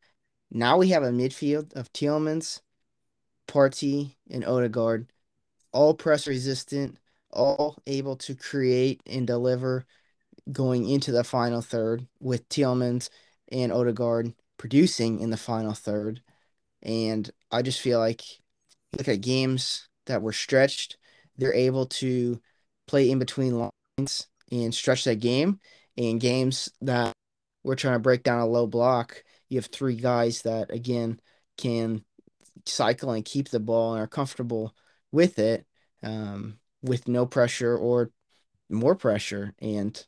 [0.52, 2.62] now we have a midfield of Tielemans,
[3.48, 5.12] Partey, and Odegaard,
[5.72, 6.98] all press resistant,
[7.32, 9.86] all able to create and deliver
[10.52, 13.10] going into the final third with Tielemans
[13.52, 14.34] and Odegaard
[14.66, 16.22] producing in the final third.
[16.82, 18.24] And I just feel like
[18.98, 20.98] look at games that were stretched,
[21.38, 22.42] they're able to
[22.88, 25.60] play in between lines and stretch that game.
[26.00, 27.14] And games that
[27.64, 31.20] we're trying to break down a low block, you have three guys that again
[31.56, 32.04] can
[32.66, 34.74] cycle and keep the ball and are comfortable
[35.12, 35.68] with it
[36.02, 38.10] um, with no pressure or
[38.68, 39.54] more pressure.
[39.60, 40.04] And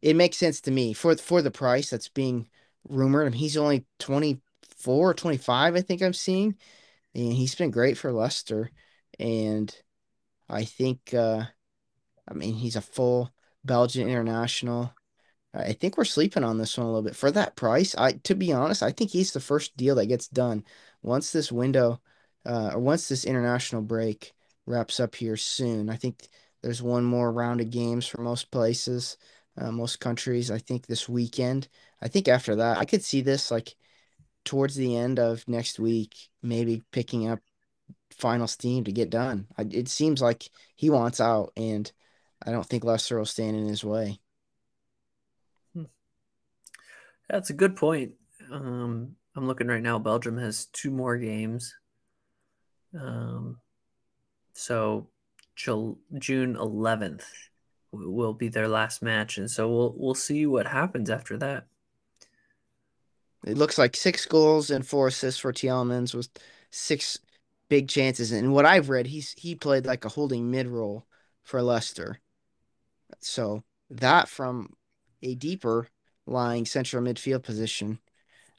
[0.00, 2.48] it makes sense to me for for the price that's being
[2.88, 3.32] rumored.
[3.32, 6.56] Mean, he's only 24 or 25, I think I'm seeing.
[7.14, 8.70] And he's been great for Leicester.
[9.18, 9.74] And
[10.48, 11.44] I think, uh,
[12.28, 13.32] I mean, he's a full
[13.64, 14.94] Belgian international.
[15.52, 17.94] I think we're sleeping on this one a little bit for that price.
[17.96, 20.64] I, to be honest, I think he's the first deal that gets done
[21.02, 22.00] once this window,
[22.46, 24.32] uh, or once this international break
[24.66, 25.90] wraps up here soon.
[25.90, 26.28] I think
[26.62, 29.16] there's one more round of games for most places,
[29.60, 30.50] uh, most countries.
[30.50, 31.68] I think this weekend.
[32.00, 33.76] I think after that, I could see this like
[34.44, 37.40] towards the end of next week, maybe picking up
[38.10, 39.46] final steam to get done.
[39.56, 41.90] I, it seems like he wants out, and
[42.44, 44.18] I don't think Leicester will stand in his way.
[45.74, 45.84] Hmm.
[47.28, 48.12] That's a good point.
[48.50, 49.98] Um, I'm looking right now.
[49.98, 51.74] Belgium has two more games.
[52.98, 53.58] Um,
[54.54, 55.08] so
[55.56, 57.24] June 11th
[57.92, 61.66] will be their last match, and so we'll we'll see what happens after that.
[63.46, 66.28] It looks like six goals and four assists for Tielemans with
[66.70, 67.18] six
[67.68, 68.32] big chances.
[68.32, 71.06] And what I've read, he's he played like a holding mid role
[71.42, 72.20] for Leicester.
[73.20, 74.74] So that from
[75.22, 75.88] a deeper
[76.26, 77.98] lying central midfield position,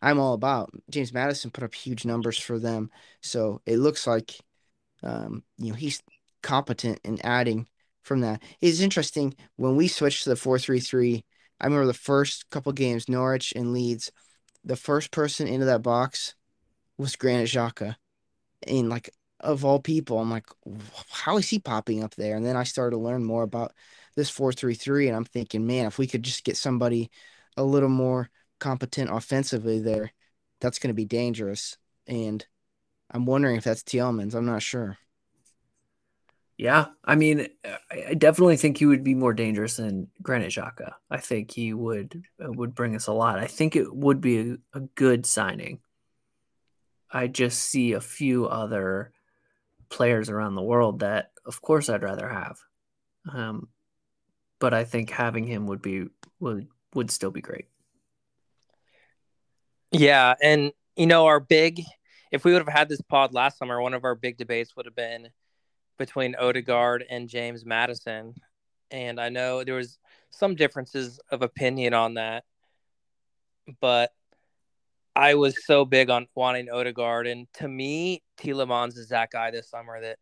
[0.02, 0.72] I'm all about.
[0.90, 2.90] James Maddison put up huge numbers for them.
[3.22, 4.40] So it looks like
[5.04, 6.02] um, you know, he's
[6.42, 7.68] competent in adding
[8.02, 8.42] from that.
[8.62, 11.24] It's interesting when we switched to the 4-3-3.
[11.60, 14.12] I remember the first couple games, Norwich and Leeds
[14.64, 16.36] the first person into that box
[16.98, 17.96] was Granit Xhaka.
[18.68, 19.10] And like
[19.40, 20.46] of all people, I'm like,
[21.10, 22.36] how is he popping up there?
[22.36, 23.74] And then I started to learn more about
[24.16, 27.10] this 433 and I'm thinking, man, if we could just get somebody
[27.58, 30.12] a little more competent offensively there,
[30.60, 31.78] that's going to be dangerous.
[32.06, 32.46] And
[33.10, 34.36] I'm wondering if that's Tielemans.
[34.36, 34.98] I'm not sure.
[36.62, 37.48] Yeah, I mean,
[37.90, 40.94] I definitely think he would be more dangerous than Granit Xhaka.
[41.10, 43.40] I think he would uh, would bring us a lot.
[43.40, 45.80] I think it would be a, a good signing.
[47.12, 49.12] I just see a few other
[49.90, 52.60] players around the world that, of course, I'd rather have.
[53.34, 53.70] Um,
[54.60, 57.70] but I think having him would be would would still be great.
[59.90, 61.82] Yeah, and you know, our big
[62.32, 64.86] if we would have had this pod last summer, one of our big debates would
[64.86, 65.30] have been
[66.02, 68.34] between Odegaard and James Maddison.
[68.90, 70.00] And I know there was
[70.32, 72.44] some differences of opinion on that,
[73.80, 74.12] but
[75.16, 77.28] I was so big on wanting Odegaard.
[77.28, 80.18] And to me, Tielemans is that guy this summer that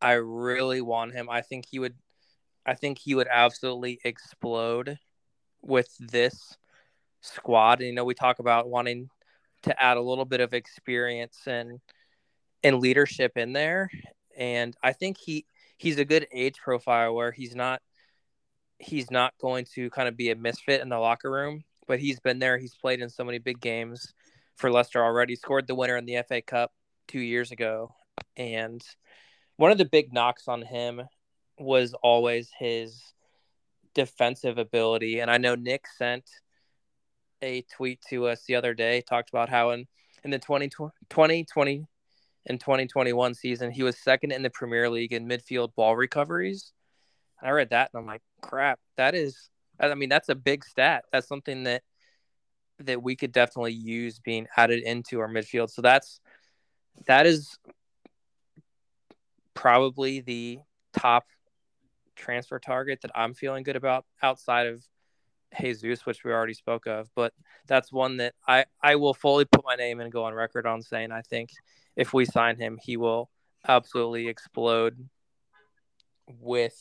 [0.00, 1.28] I really want him.
[1.28, 1.96] I think he would
[2.64, 4.96] I think he would absolutely explode
[5.60, 6.56] with this
[7.20, 7.80] squad.
[7.80, 9.08] And, you know, we talk about wanting
[9.62, 11.80] to add a little bit of experience and
[12.62, 13.90] and leadership in there.
[14.36, 15.46] And I think he
[15.78, 17.82] he's a good age profile where he's not
[18.78, 22.20] he's not going to kind of be a misfit in the locker room, but he's
[22.20, 22.58] been there.
[22.58, 24.12] He's played in so many big games
[24.56, 25.36] for Leicester already.
[25.36, 26.72] Scored the winner in the FA Cup
[27.08, 27.94] two years ago,
[28.36, 28.82] and
[29.56, 31.02] one of the big knocks on him
[31.58, 33.02] was always his
[33.94, 35.20] defensive ability.
[35.20, 36.28] And I know Nick sent
[37.42, 39.86] a tweet to us the other day, talked about how in,
[40.24, 41.86] in the 2020, 2020
[42.46, 46.72] and 2021 season, he was second in the Premier League in midfield ball recoveries.
[47.42, 51.04] I read that and I'm like, crap, that is, I mean, that's a big stat.
[51.12, 51.82] That's something that
[52.80, 55.70] that we could definitely use being added into our midfield.
[55.70, 56.20] So that's
[57.06, 57.58] that is
[59.54, 60.58] probably the
[60.92, 61.24] top
[62.14, 64.84] transfer target that I'm feeling good about outside of
[65.60, 67.08] Jesus, which we already spoke of.
[67.14, 67.32] But
[67.66, 70.82] that's one that I, I will fully put my name and go on record on
[70.82, 71.50] saying I think
[71.96, 73.30] if we sign him, he will
[73.66, 74.96] absolutely explode
[76.40, 76.78] with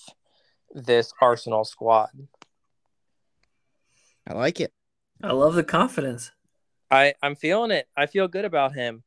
[0.73, 2.09] this Arsenal squad.
[4.27, 4.71] I like it.
[5.23, 6.31] I love the confidence.
[6.91, 7.88] I, I'm feeling it.
[7.95, 9.03] I feel good about him.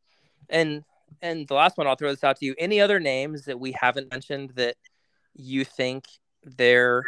[0.48, 0.85] And
[1.22, 2.54] and the last one I'll throw this out to you.
[2.59, 4.76] Any other names that we haven't mentioned that
[5.35, 6.04] you think
[6.44, 7.02] there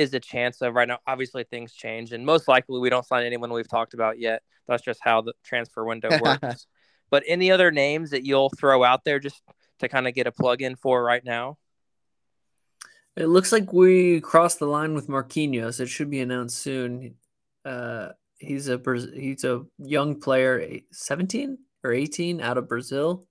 [0.00, 0.98] is a chance of right now?
[1.06, 4.42] Obviously, things change, and most likely we don't sign anyone we've talked about yet.
[4.66, 6.66] That's just how the transfer window works.
[7.10, 9.42] but any other names that you'll throw out there just
[9.80, 11.58] to kind of get a plug in for right now?
[13.16, 15.80] It looks like we crossed the line with Marquinhos.
[15.80, 17.16] It should be announced soon.
[17.64, 18.80] Uh, he's a
[19.14, 23.26] he's a young player, 17 or 18 out of Brazil.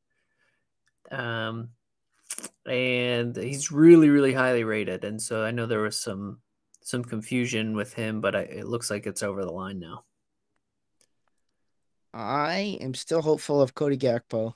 [1.12, 1.70] Um,
[2.66, 6.40] and he's really really highly rated and so i know there was some
[6.90, 10.04] some confusion with him but I, it looks like it's over the line now.
[12.12, 14.56] I am still hopeful of cody gakpo.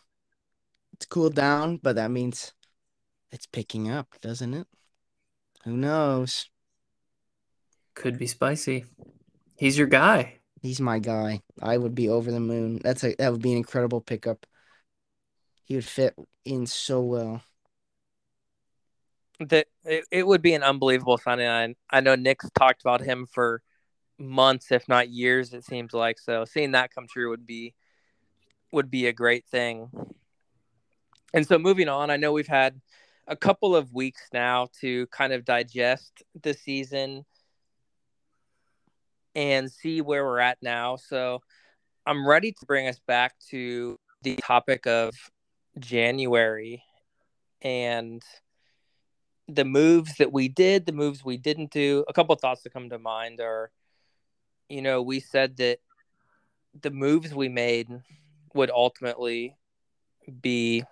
[0.93, 2.54] It's cooled down but that means
[3.32, 4.67] it's picking up doesn't it?
[5.63, 6.50] Who knows?
[7.93, 8.86] Could be spicy.
[9.56, 10.39] He's your guy.
[10.62, 11.41] He's my guy.
[11.62, 12.80] I would be over the moon.
[12.84, 14.48] That's a that would be an incredible pickup.
[15.65, 16.15] He would fit
[16.46, 17.43] in so well
[19.39, 21.48] that it, it would be an unbelievable signing.
[21.48, 23.62] I, I know Nick's talked about him for
[24.17, 26.19] months, if not years, it seems like.
[26.19, 27.74] So seeing that come true would be
[28.72, 29.89] would be a great thing.
[31.34, 32.80] And so moving on, I know we've had
[33.28, 37.26] a couple of weeks now to kind of digest the season
[39.36, 40.96] and see where we're at now.
[40.96, 41.41] So
[42.06, 45.13] I'm ready to bring us back to the topic of
[45.80, 46.84] January
[47.62, 48.22] and
[49.56, 52.04] the moves that we did, the moves we didn't do.
[52.08, 53.72] A couple thoughts that come to mind are,
[54.70, 55.80] you know, we said that
[56.82, 57.88] the moves we made
[58.54, 59.56] would ultimately
[60.42, 60.84] be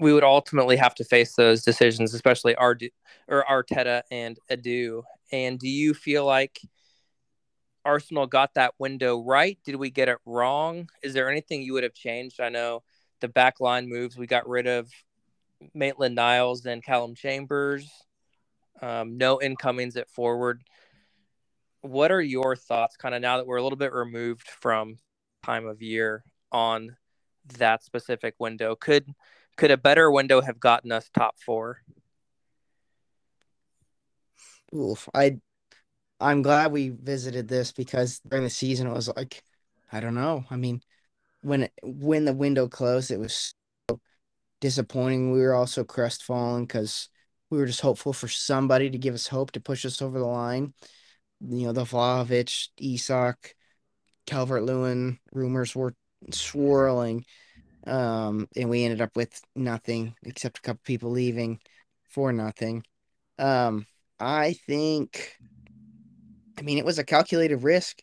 [0.00, 2.84] we would ultimately have to face those decisions, especially Ard
[3.28, 5.02] or Arteta and Edu.
[5.32, 6.60] And do you feel like
[7.84, 9.58] Arsenal got that window right?
[9.64, 10.88] Did we get it wrong?
[11.02, 12.40] Is there anything you would have changed?
[12.40, 12.82] I know
[13.20, 14.90] the back line moves we got rid of
[15.72, 17.88] Maitland Niles and Callum Chambers.
[18.82, 20.62] Um, no incomings at forward.
[21.80, 24.98] What are your thoughts, kind of now that we're a little bit removed from
[25.44, 26.96] time of year on
[27.58, 28.74] that specific window?
[28.74, 29.12] Could
[29.56, 31.82] could a better window have gotten us top four?
[34.74, 35.38] Oof, I
[36.20, 39.42] I'm glad we visited this because during the season it was like
[39.92, 40.44] I don't know.
[40.50, 40.80] I mean,
[41.42, 43.54] when when the window closed, it was
[44.60, 45.32] disappointing.
[45.32, 47.08] We were also crestfallen because
[47.50, 50.26] we were just hopeful for somebody to give us hope to push us over the
[50.26, 50.74] line.
[51.40, 53.54] You know, the Vlahovic, Isak,
[54.26, 55.94] Calvert Lewin rumors were
[56.30, 57.24] swirling.
[57.86, 61.60] Um, and we ended up with nothing except a couple people leaving
[62.08, 62.82] for nothing.
[63.38, 63.86] Um,
[64.18, 65.36] I think,
[66.58, 68.00] I mean, it was a calculated risk.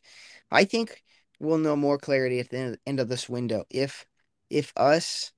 [0.51, 1.01] I think
[1.39, 3.63] we'll know more clarity at the end of this window.
[3.69, 4.05] If,
[4.49, 5.31] if us,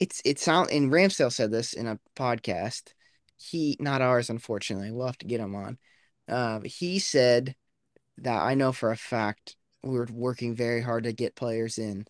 [0.00, 2.92] it's, it sound, and Ramsdale said this in a podcast.
[3.36, 4.90] He, not ours, unfortunately.
[4.90, 5.78] We'll have to get him on.
[6.28, 7.54] Uh, he said
[8.18, 12.06] that I know for a fact we are working very hard to get players in,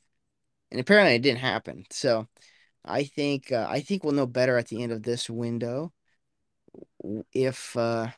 [0.70, 1.84] and apparently it didn't happen.
[1.90, 2.28] So
[2.84, 5.92] I think uh, I think we'll know better at the end of this window
[7.32, 8.14] if uh, I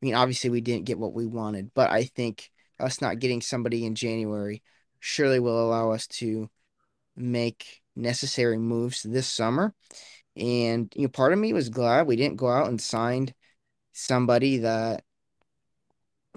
[0.00, 3.84] mean obviously we didn't get what we wanted, but I think us not getting somebody
[3.84, 4.62] in January
[5.00, 6.48] surely will allow us to
[7.16, 9.74] make necessary moves this summer.
[10.36, 13.34] And you know, part of me was glad we didn't go out and signed
[13.92, 15.04] somebody that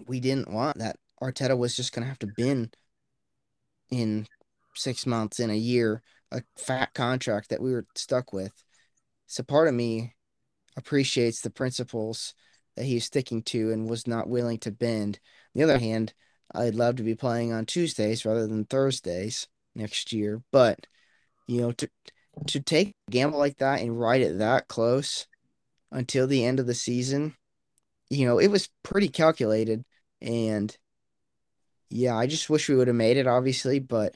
[0.07, 0.79] we didn't want.
[0.79, 2.71] That Arteta was just gonna have to bin
[3.89, 4.27] in
[4.75, 6.01] six months in a year
[6.31, 8.51] a fat contract that we were stuck with.
[9.27, 10.15] So part of me
[10.75, 12.33] appreciates the principles
[12.75, 15.19] that he's sticking to and was not willing to bend.
[15.55, 16.13] On the other hand,
[16.53, 20.41] I'd love to be playing on Tuesdays rather than Thursdays next year.
[20.51, 20.87] But
[21.47, 21.89] you know, to
[22.47, 25.27] to take a gamble like that and ride it that close
[25.91, 27.35] until the end of the season,
[28.09, 29.85] you know, it was pretty calculated.
[30.21, 30.75] And
[31.89, 34.15] yeah, I just wish we would have made it, obviously, but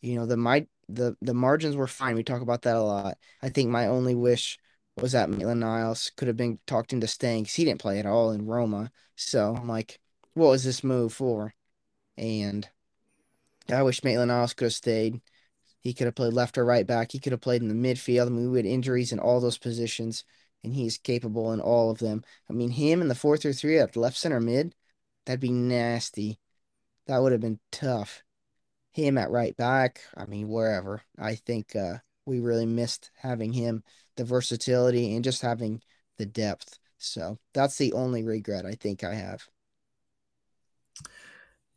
[0.00, 2.14] you know, the my the the margins were fine.
[2.14, 3.18] We talk about that a lot.
[3.42, 4.58] I think my only wish
[4.96, 8.06] was that Maitland Niles could have been talked into staying because he didn't play at
[8.06, 8.90] all in Roma.
[9.16, 9.98] So I'm like,
[10.34, 11.54] what was this move for?
[12.16, 12.68] And
[13.68, 15.20] I wish Maitland Niles could have stayed.
[15.86, 17.12] He could have played left or right back.
[17.12, 18.26] He could have played in the midfield.
[18.26, 20.24] I mean, we had injuries in all those positions,
[20.64, 22.24] and he's capable in all of them.
[22.50, 24.74] I mean, him in the four through three at left center mid,
[25.24, 26.40] that'd be nasty.
[27.06, 28.24] That would have been tough
[28.94, 30.00] him at right back.
[30.16, 31.02] I mean, wherever.
[31.18, 33.84] I think uh, we really missed having him,
[34.16, 35.82] the versatility, and just having
[36.18, 36.80] the depth.
[36.98, 39.46] So that's the only regret I think I have.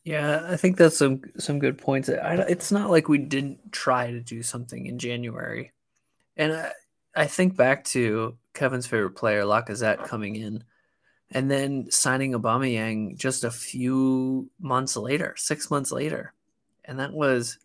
[0.09, 2.09] Yeah, I think that's some some good points.
[2.09, 5.71] I, it's not like we didn't try to do something in January,
[6.35, 6.71] and I,
[7.15, 10.63] I think back to Kevin's favorite player, Lacazette, coming in,
[11.29, 16.33] and then signing Aubameyang just a few months later, six months later.
[16.85, 17.59] And that was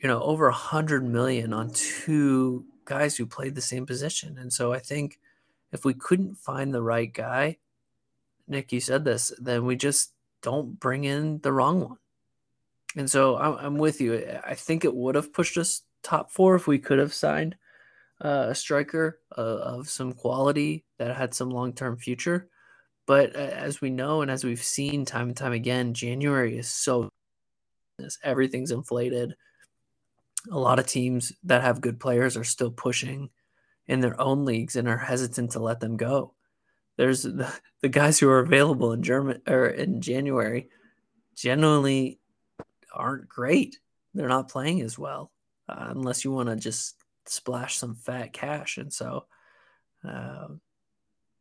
[0.00, 4.38] you know over a hundred million on two guys who played the same position.
[4.38, 5.18] And so i think
[5.72, 7.56] if we couldn't find the right guy
[8.46, 10.12] nick you said this then we just
[10.46, 11.98] don't bring in the wrong one
[12.96, 16.66] and so i'm, with you i think it would have pushed us top four if
[16.66, 17.56] we could have signed
[18.24, 22.48] uh, a striker uh, of some quality that had some long-term future
[23.06, 26.70] but uh, as we know and as we've seen time and time again january is
[26.70, 27.10] so
[28.22, 29.36] Everything's inflated.
[30.50, 33.30] A lot of teams that have good players are still pushing
[33.86, 36.34] in their own leagues and are hesitant to let them go.
[36.96, 40.68] There's the, the guys who are available in German or in January
[41.34, 42.18] generally
[42.92, 43.78] aren't great.
[44.14, 45.30] They're not playing as well
[45.68, 48.78] uh, unless you want to just splash some fat cash.
[48.78, 49.26] And so,
[50.06, 50.48] uh,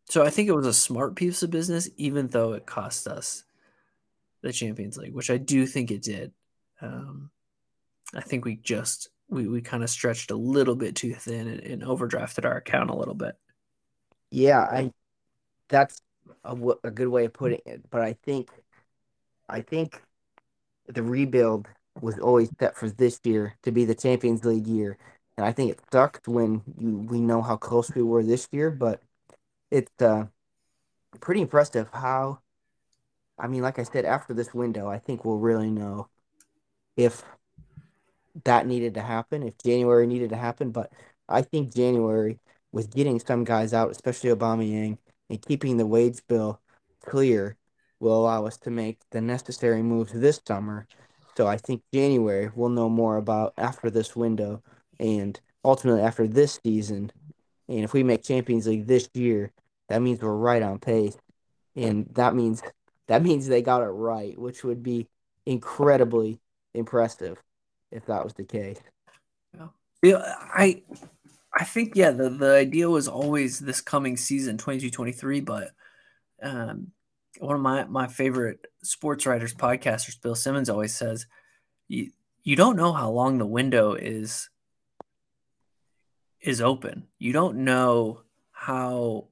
[0.10, 3.44] so I think it was a smart piece of business, even though it cost us
[4.42, 6.32] the Champions League, which I do think it did.
[6.82, 7.32] Um,
[8.14, 11.60] I think we just we, we kind of stretched a little bit too thin and,
[11.62, 13.36] and, overdrafted our account a little bit.
[14.30, 14.92] Yeah, I
[15.70, 16.02] that's
[16.44, 17.90] a, a good way of putting it.
[17.90, 18.50] But I think
[19.50, 20.02] I think
[20.88, 21.68] the rebuild
[22.02, 24.98] was always set for this year to be the Champions League year,
[25.38, 28.72] and I think it sucked when you, we know how close we were this year.
[28.72, 29.02] But
[29.72, 30.26] it's uh,
[31.20, 32.40] pretty impressive how.
[33.38, 36.08] I mean, like I said, after this window, I think we'll really know
[36.96, 37.24] if
[38.46, 40.72] that needed to happen, if January needed to happen.
[40.72, 40.92] But
[41.28, 42.40] I think January,
[42.72, 44.98] with getting some guys out, especially Aubameyang,
[45.30, 46.60] and keeping the wage bill
[47.06, 47.58] clear,
[48.00, 50.88] will allow us to make the necessary moves this summer.
[51.38, 54.62] So I think January we'll know more about after this window
[55.00, 57.12] and ultimately after this season.
[57.68, 59.52] And if we make Champions League this year,
[59.90, 61.18] that means we're right on pace.
[61.76, 62.62] And that means
[63.08, 65.08] that means they got it right, which would be
[65.46, 66.40] incredibly
[66.74, 67.42] impressive
[67.92, 68.80] if that was the case.
[70.02, 70.22] Yeah,
[70.54, 70.84] I
[71.56, 75.72] I think yeah, the, the idea was always this coming season, 22-23, but
[76.44, 76.92] um,
[77.40, 81.28] one of my, my favorite sports writers, podcasters, Bill Simmons always says,
[81.88, 82.12] you,
[82.44, 84.50] you don't know how long the window is
[86.42, 87.08] is open.
[87.18, 89.26] You don't know how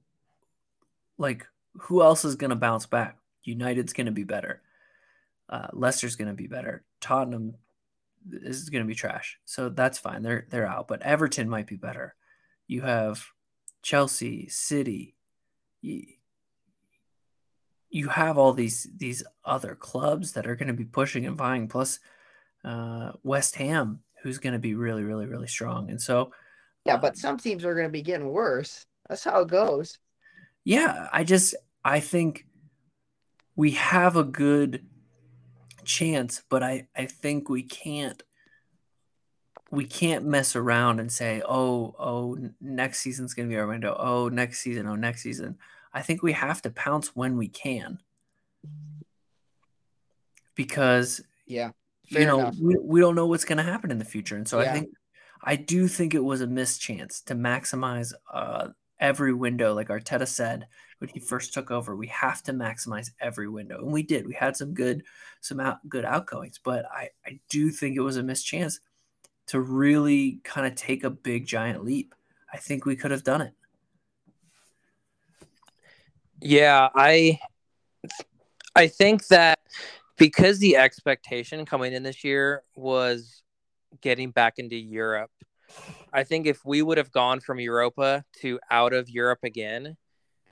[1.19, 1.45] like
[1.81, 3.17] who else is going to bounce back.
[3.43, 4.61] United's going to be better.
[5.47, 6.83] Uh, Leicester's going to be better.
[6.99, 7.55] Tottenham
[8.31, 9.39] is going to be trash.
[9.45, 10.21] So that's fine.
[10.21, 10.87] They're they're out.
[10.87, 12.15] But Everton might be better.
[12.67, 13.25] You have
[13.81, 15.15] Chelsea, City.
[15.81, 16.03] You,
[17.89, 21.67] you have all these these other clubs that are going to be pushing and vying.
[21.67, 21.99] Plus,
[22.63, 25.89] uh, West Ham, who's going to be really, really, really strong.
[25.89, 26.31] And so,
[26.85, 28.85] yeah, but some teams are going to be getting worse.
[29.07, 29.99] That's how it goes.
[30.63, 32.45] Yeah, I just I think
[33.55, 34.85] we have a good
[35.85, 38.21] chance, but I I think we can't
[39.71, 43.95] we can't mess around and say, "Oh, oh, next season's going to be our window.
[43.97, 45.57] Oh, next season, oh, next season."
[45.93, 47.99] I think we have to pounce when we can.
[50.55, 51.71] Because yeah,
[52.07, 54.35] you know, we, we don't know what's going to happen in the future.
[54.35, 54.69] And so yeah.
[54.69, 54.89] I think
[55.43, 58.69] I do think it was a missed chance to maximize uh,
[59.03, 60.65] every window, like Arteta said
[60.97, 61.95] when he first took over.
[61.95, 64.25] We have to maximize every window, and we did.
[64.25, 65.03] We had some good,
[65.41, 68.79] some out, good outgoings, but I I do think it was a missed chance
[69.47, 72.15] to really kind of take a big giant leap.
[72.51, 73.53] I think we could have done it.
[76.39, 77.39] Yeah, I
[78.75, 79.59] I think that
[80.17, 83.43] because the expectation coming in this year was
[84.01, 85.31] getting back into Europe.
[86.11, 89.97] I think if we would have gone from Europa to out of Europe again,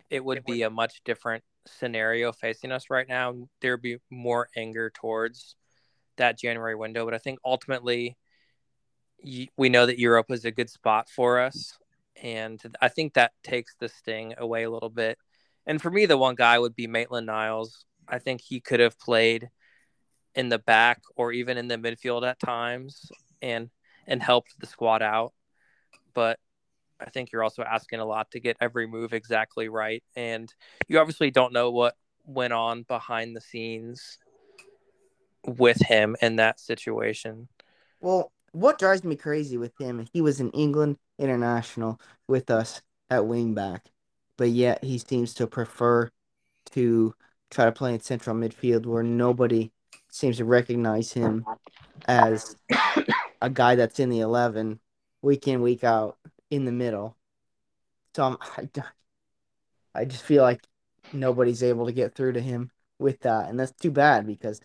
[0.10, 3.48] it would be a much different scenario facing us right now.
[3.62, 5.56] There'd be more anger towards
[6.18, 8.18] that January window, but I think ultimately
[9.56, 11.78] we know that Europa is a good spot for us,
[12.22, 15.18] and I think that takes the sting away a little bit.
[15.68, 17.86] And for me, the one guy would be Maitland Niles.
[18.08, 19.50] I think he could have played
[20.34, 23.12] in the back or even in the midfield at times
[23.42, 23.70] and
[24.12, 25.34] and helped the squad out.
[26.14, 26.38] But
[27.00, 30.04] I think you're also asking a lot to get every move exactly right.
[30.16, 30.54] And
[30.88, 31.96] you obviously don't know what
[32.26, 34.20] went on behind the scenes
[35.46, 37.48] with him in that situation.
[38.02, 43.22] Well, what drives me crazy with him, he was an England international with us at
[43.22, 43.80] wingback,
[44.38, 46.10] but yet he seems to prefer
[46.72, 47.16] to
[47.50, 49.72] try to play in central midfield where nobody
[50.10, 51.46] seems to recognize him
[52.08, 52.56] as
[53.42, 54.80] a guy that's in the 11
[55.22, 56.18] week in, week out
[56.50, 57.18] in the middle.
[58.16, 58.38] So I'm,
[58.76, 58.84] I,
[60.02, 60.62] I just feel like
[61.14, 63.50] nobody's able to get through to him with that.
[63.50, 64.62] And that's too bad because,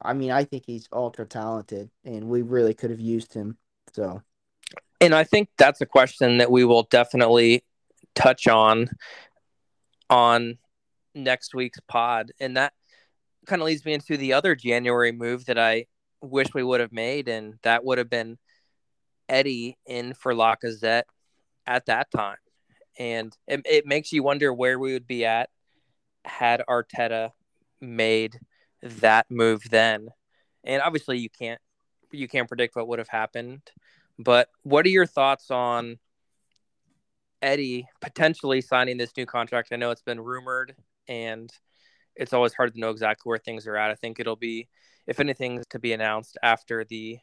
[0.00, 3.58] I mean, I think he's ultra talented and we really could have used him.
[3.92, 4.22] So,
[5.00, 7.64] and I think that's a question that we will definitely
[8.14, 8.88] touch on
[10.08, 10.58] on
[11.14, 12.32] next week's pod.
[12.40, 12.72] And that
[13.46, 15.86] kind of leads me into the other January move that I
[16.22, 18.38] wish we would have made, and that would have been
[19.28, 21.04] Eddie in for Lacazette
[21.66, 22.36] at that time.
[22.98, 25.50] And it, it makes you wonder where we would be at
[26.24, 27.32] had Arteta
[27.80, 28.38] made
[28.82, 30.08] that move then.
[30.64, 31.60] And obviously, you can't
[32.10, 33.62] you can't predict what would have happened.
[34.18, 35.98] But what are your thoughts on
[37.40, 39.70] Eddie potentially signing this new contract?
[39.72, 40.76] I know it's been rumored,
[41.08, 41.50] and
[42.16, 43.90] it's always hard to know exactly where things are at.
[43.90, 44.68] I think it'll be,
[45.06, 47.18] if anything, to be announced after the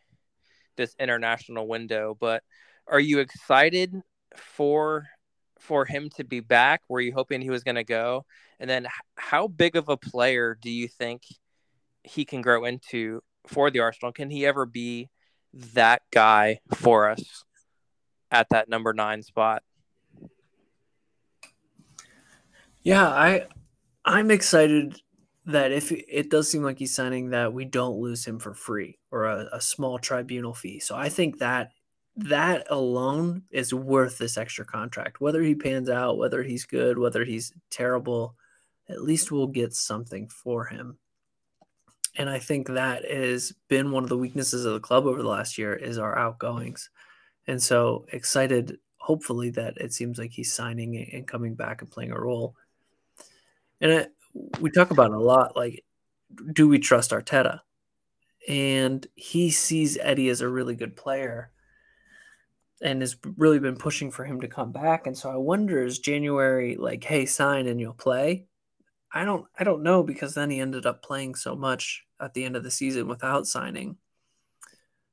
[0.75, 2.17] this international window.
[2.19, 2.43] But
[2.87, 3.93] are you excited
[4.35, 5.07] for
[5.59, 6.81] for him to be back?
[6.87, 8.25] Were you hoping he was going to go?
[8.59, 11.23] And then, how big of a player do you think
[12.03, 14.11] he can grow into for the Arsenal?
[14.11, 15.09] Can he ever be
[15.53, 17.43] that guy for us
[18.31, 19.63] at that number nine spot?
[22.81, 23.47] Yeah, I
[24.09, 24.99] I'm excited
[25.45, 28.97] that if it does seem like he's signing that we don't lose him for free
[29.11, 30.79] or a, a, small tribunal fee.
[30.79, 31.73] So I think that
[32.15, 35.21] that alone is worth this extra contract.
[35.21, 38.33] Whether he pans out, whether he's good, whether he's terrible,
[38.89, 40.97] at least we'll get something for him.
[42.17, 45.29] And I think that has been one of the weaknesses of the club over the
[45.29, 46.89] last year is our outgoings.
[47.45, 52.11] And so excited, hopefully, that it seems like he's signing and coming back and playing
[52.11, 52.55] a role
[53.81, 54.13] and it,
[54.59, 55.83] we talk about it a lot like
[56.53, 57.61] do we trust Arteta?
[58.47, 61.51] And he sees Eddie as a really good player
[62.81, 65.07] and has really been pushing for him to come back.
[65.07, 68.45] And so I wonder is January like, hey, sign and you'll play?
[69.11, 72.45] I don't I don't know because then he ended up playing so much at the
[72.45, 73.97] end of the season without signing.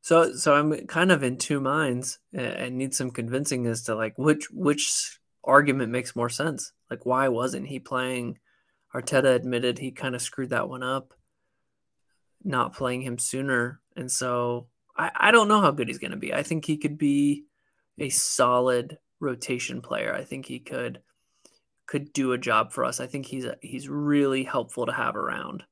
[0.03, 4.17] So so I'm kind of in two minds and need some convincing as to like
[4.19, 6.73] which which argument makes more sense.
[6.91, 8.39] Like why wasn't he playing
[8.97, 11.13] Arteta admitted he kind of screwed that one up,
[12.43, 13.81] not playing him sooner.
[13.95, 16.33] And so I, I don't know how good he's going to be.
[16.33, 17.45] I think he could be
[17.99, 20.15] a solid rotation player.
[20.15, 21.01] I think he could
[21.87, 22.99] could do a job for us.
[22.99, 25.63] I think he's a, he's really helpful to have around.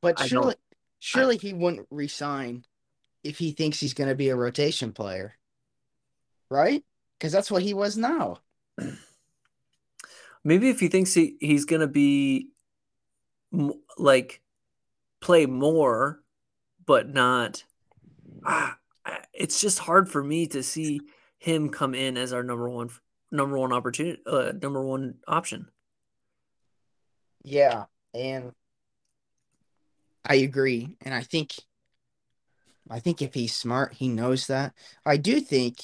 [0.00, 0.54] But surely
[1.00, 2.64] surely I, he wouldn't resign
[3.24, 5.34] if he thinks he's going to be a rotation player,
[6.48, 6.84] right?
[7.18, 8.38] Because that's what he was now.
[10.44, 12.49] Maybe if he thinks he, he's going to be
[13.98, 14.40] like
[15.20, 16.20] play more,
[16.86, 17.64] but not.
[18.44, 18.78] Ah,
[19.32, 21.00] it's just hard for me to see
[21.38, 22.90] him come in as our number one
[23.30, 25.68] number one opportunity uh, number one option.
[27.42, 28.52] Yeah, and
[30.24, 31.54] I agree, and I think
[32.90, 34.74] I think if he's smart, he knows that.
[35.06, 35.78] I do think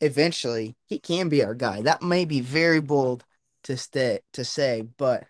[0.00, 1.82] eventually he can be our guy.
[1.82, 3.24] That may be very bold
[3.64, 5.24] to stay to say, but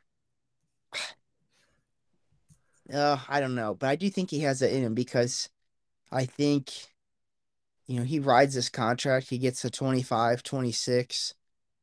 [2.93, 3.75] uh, I don't know.
[3.75, 5.49] But I do think he has it in him because
[6.11, 6.73] I think
[7.89, 9.31] you know, he rides this contract.
[9.31, 11.35] He gets to 25, 26,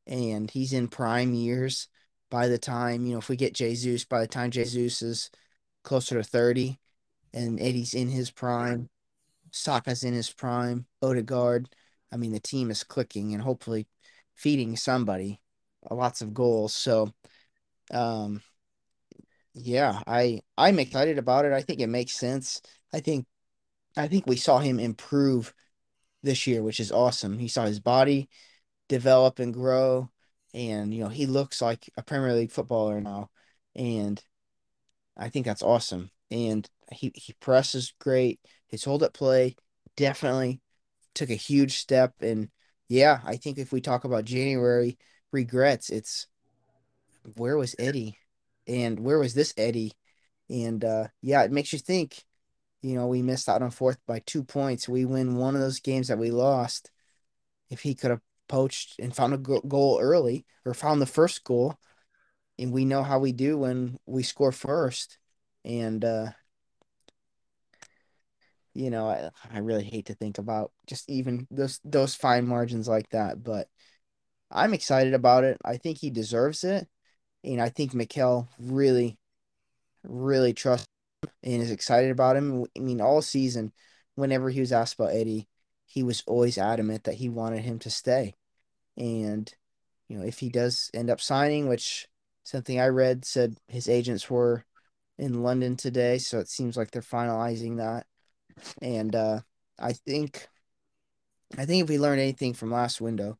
[0.06, 1.88] and he's in prime years
[2.30, 5.30] by the time, you know, if we get Jesus, by the time Jesus is
[5.82, 6.78] closer to 30
[7.34, 8.88] and Eddie's in his prime,
[9.50, 11.68] Saka's in his prime, Odegaard.
[12.12, 13.88] I mean, the team is clicking and hopefully
[14.34, 15.40] feeding somebody
[15.90, 16.74] lots of goals.
[16.74, 17.12] So,
[17.92, 18.42] um,
[19.56, 21.52] yeah, I I'm excited about it.
[21.52, 22.60] I think it makes sense.
[22.92, 23.26] I think
[23.96, 25.54] I think we saw him improve
[26.22, 27.38] this year, which is awesome.
[27.38, 28.28] He saw his body
[28.88, 30.10] develop and grow,
[30.54, 33.30] and you know he looks like a Premier League footballer now,
[33.74, 34.22] and
[35.16, 36.10] I think that's awesome.
[36.30, 38.40] And he he presses great.
[38.68, 39.56] His hold up play
[39.96, 40.60] definitely
[41.14, 42.14] took a huge step.
[42.20, 42.50] And
[42.88, 44.98] yeah, I think if we talk about January
[45.32, 46.26] regrets, it's
[47.36, 48.18] where was Eddie,
[48.66, 49.92] and where was this Eddie,
[50.48, 52.24] and uh, yeah, it makes you think
[52.86, 54.88] you know, we missed out on fourth by two points.
[54.88, 56.90] We win one of those games that we lost.
[57.68, 61.74] If he could have poached and found a goal early or found the first goal,
[62.58, 65.18] and we know how we do when we score first.
[65.64, 66.28] And, uh,
[68.72, 72.86] you know, I, I really hate to think about just even those those fine margins
[72.86, 73.68] like that, but
[74.48, 75.58] I'm excited about it.
[75.64, 76.86] I think he deserves it,
[77.46, 79.18] and I think Mikel really,
[80.02, 80.88] really trusts
[81.42, 82.64] and is excited about him.
[82.76, 83.72] I mean, all season,
[84.16, 85.48] whenever he was asked about Eddie,
[85.86, 88.34] he was always adamant that he wanted him to stay.
[88.96, 89.52] And,
[90.08, 92.08] you know, if he does end up signing, which
[92.44, 94.64] something I read said his agents were
[95.18, 98.06] in London today, so it seems like they're finalizing that.
[98.82, 99.40] And uh,
[99.78, 100.48] I think,
[101.56, 103.38] I think if we learn anything from last window,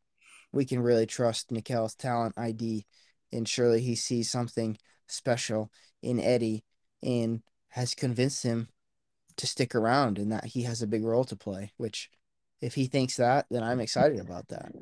[0.53, 2.87] we can really trust Mikel's talent ID,
[3.33, 5.71] and surely he sees something special
[6.03, 6.65] in Eddie.
[7.03, 8.69] And has convinced him
[9.37, 12.11] to stick around and that he has a big role to play, which
[12.63, 14.73] if he thinks that, then I'm excited about that.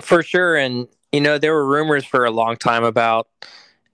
[0.00, 0.56] For sure.
[0.56, 3.28] And, you know, there were rumors for a long time about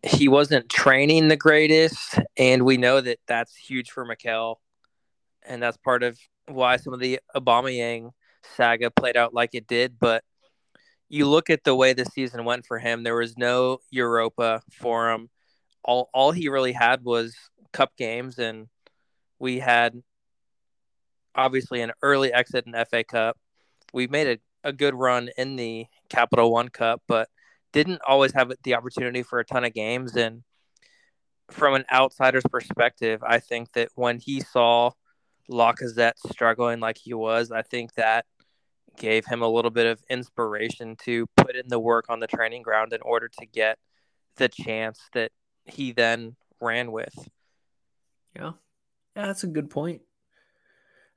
[0.02, 2.18] he wasn't training the greatest.
[2.36, 4.60] And we know that that's huge for Mikel.
[5.42, 8.10] And that's part of why some of the Aubameyang
[8.54, 9.98] saga played out like it did.
[9.98, 10.22] But
[11.10, 15.10] you look at the way the season went for him, there was no Europa for
[15.10, 15.28] him
[15.84, 17.34] all all he really had was
[17.72, 18.68] cup games, and
[19.38, 20.02] we had
[21.34, 23.38] obviously an early exit in FA Cup.
[23.92, 27.28] We made a, a good run in the Capital One Cup, but
[27.72, 30.16] didn't always have the opportunity for a ton of games.
[30.16, 30.42] And
[31.50, 34.90] from an outsider's perspective, I think that when he saw
[35.50, 38.26] Lacazette struggling like he was, I think that
[38.96, 42.62] gave him a little bit of inspiration to put in the work on the training
[42.62, 43.78] ground in order to get
[44.36, 45.32] the chance that
[45.64, 47.14] he then ran with.
[48.34, 48.52] Yeah.
[49.16, 50.02] Yeah, that's a good point.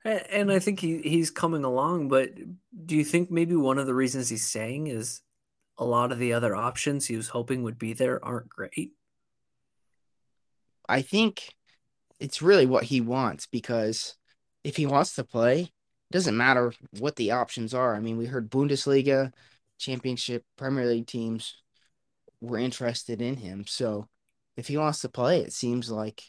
[0.04, 2.30] And I think he, he's coming along, but
[2.84, 5.22] do you think maybe one of the reasons he's saying is
[5.78, 8.92] a lot of the other options he was hoping would be there aren't great?
[10.86, 11.54] I think
[12.20, 14.16] it's really what he wants because
[14.62, 15.70] if he wants to play, it
[16.14, 17.96] doesn't matter what the options are.
[17.96, 19.32] I mean, we heard Bundesliga,
[19.78, 21.56] Championship, Premier League teams
[22.40, 23.64] were interested in him.
[23.66, 24.06] So
[24.56, 26.22] if he wants to play, it seems like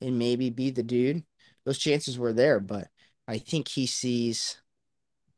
[0.00, 1.24] and maybe be the dude.
[1.64, 2.86] Those chances were there, but
[3.26, 4.62] I think he sees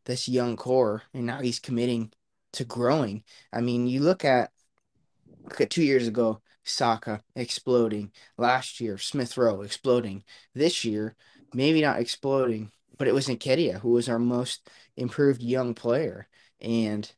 [0.04, 2.12] this young core and now he's committing
[2.52, 3.24] to growing.
[3.54, 4.50] I mean, you look at
[5.44, 8.12] look at two years ago, Saka exploding.
[8.36, 10.24] Last year, Smith Rowe exploding.
[10.54, 11.16] This year,
[11.54, 16.28] maybe not exploding, but it was Nketiah who was our most improved young player.
[16.60, 17.10] And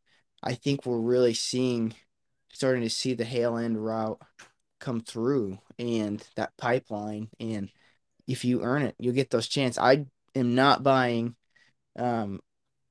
[0.43, 1.95] I think we're really seeing
[2.53, 4.20] starting to see the Hale End route
[4.81, 7.29] come through and that pipeline.
[7.41, 7.70] And
[8.27, 10.05] if you earn it you'll get those chances i
[10.35, 11.35] am not buying
[11.99, 12.41] um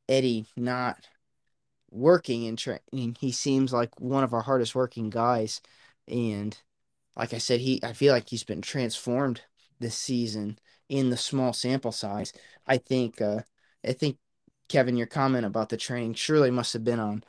[0.08, 0.98] eddie not
[1.92, 5.62] working and training he seems like one of our hardest working guys.
[6.08, 6.58] And
[7.16, 9.42] like i said he i feel like he's been transformed
[9.80, 10.58] this season
[10.90, 12.34] in the small sample size.
[12.68, 13.42] I think uh,
[13.86, 14.18] I think
[14.70, 17.24] Kevin, your comment about the training surely must have been on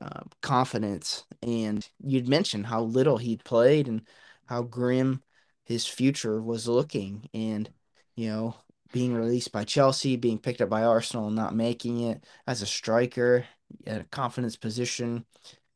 [0.00, 4.02] uh, confidence, and you'd mentioned how little he'd played and
[4.46, 5.22] how grim
[5.64, 7.70] his future was looking, and
[8.16, 8.56] you know
[8.92, 12.66] being released by Chelsea, being picked up by Arsenal, and not making it as a
[12.66, 13.46] striker
[13.86, 15.24] at a confidence position.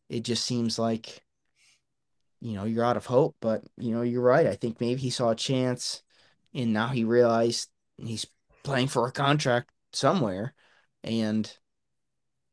[0.09, 1.25] It just seems like
[2.41, 3.37] you know you're out of hope.
[3.41, 4.47] But you know you're right.
[4.47, 6.03] I think maybe he saw a chance,
[6.57, 8.27] and now he realized he's
[8.65, 10.55] playing for a contract somewhere,
[11.05, 11.51] and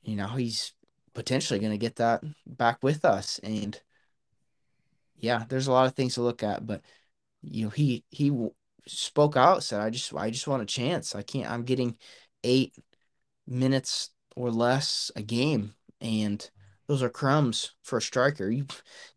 [0.04, 0.74] you know he's
[1.14, 3.40] potentially going to get that back with us.
[3.42, 3.80] And
[5.16, 6.82] yeah, there's a lot of things to look at, but
[7.42, 8.32] you know he he
[8.86, 11.16] spoke out, said I just I just want a chance.
[11.16, 11.50] I can't.
[11.50, 11.98] I'm getting
[12.44, 12.76] eight
[13.48, 16.48] minutes or less a game, and
[16.88, 18.50] those are crumbs for a striker.
[18.50, 18.66] You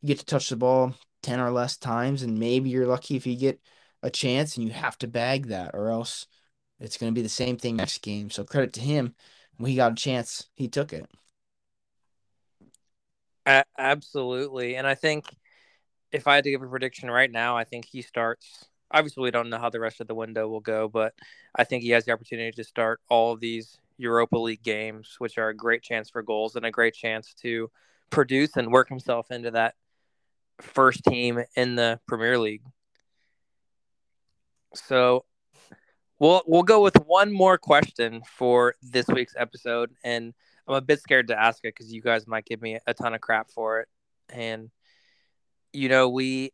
[0.01, 3.26] you get to touch the ball ten or less times, and maybe you're lucky if
[3.26, 3.61] you get
[4.03, 6.26] a chance, and you have to bag that, or else
[6.78, 8.30] it's going to be the same thing next game.
[8.30, 9.14] So credit to him.
[9.57, 11.07] When he got a chance, he took it.
[13.78, 15.34] Absolutely, and I think
[16.12, 18.66] if I had to give a prediction right now, I think he starts.
[18.90, 21.14] Obviously, we don't know how the rest of the window will go, but
[21.55, 25.38] I think he has the opportunity to start all of these Europa League games, which
[25.38, 27.70] are a great chance for goals and a great chance to
[28.11, 29.74] produce and work himself into that
[30.61, 32.62] first team in the Premier League.
[34.80, 35.24] So
[36.18, 40.34] we'll we'll go with one more question for this week's episode, and
[40.68, 43.14] I'm a bit scared to ask it because you guys might give me a ton
[43.14, 43.88] of crap for it.
[44.28, 44.70] And
[45.72, 46.52] you know, we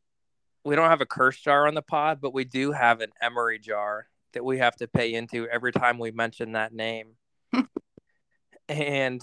[0.65, 3.59] we don't have a curse jar on the pod, but we do have an Emery
[3.59, 7.15] jar that we have to pay into every time we mention that name.
[8.69, 9.23] and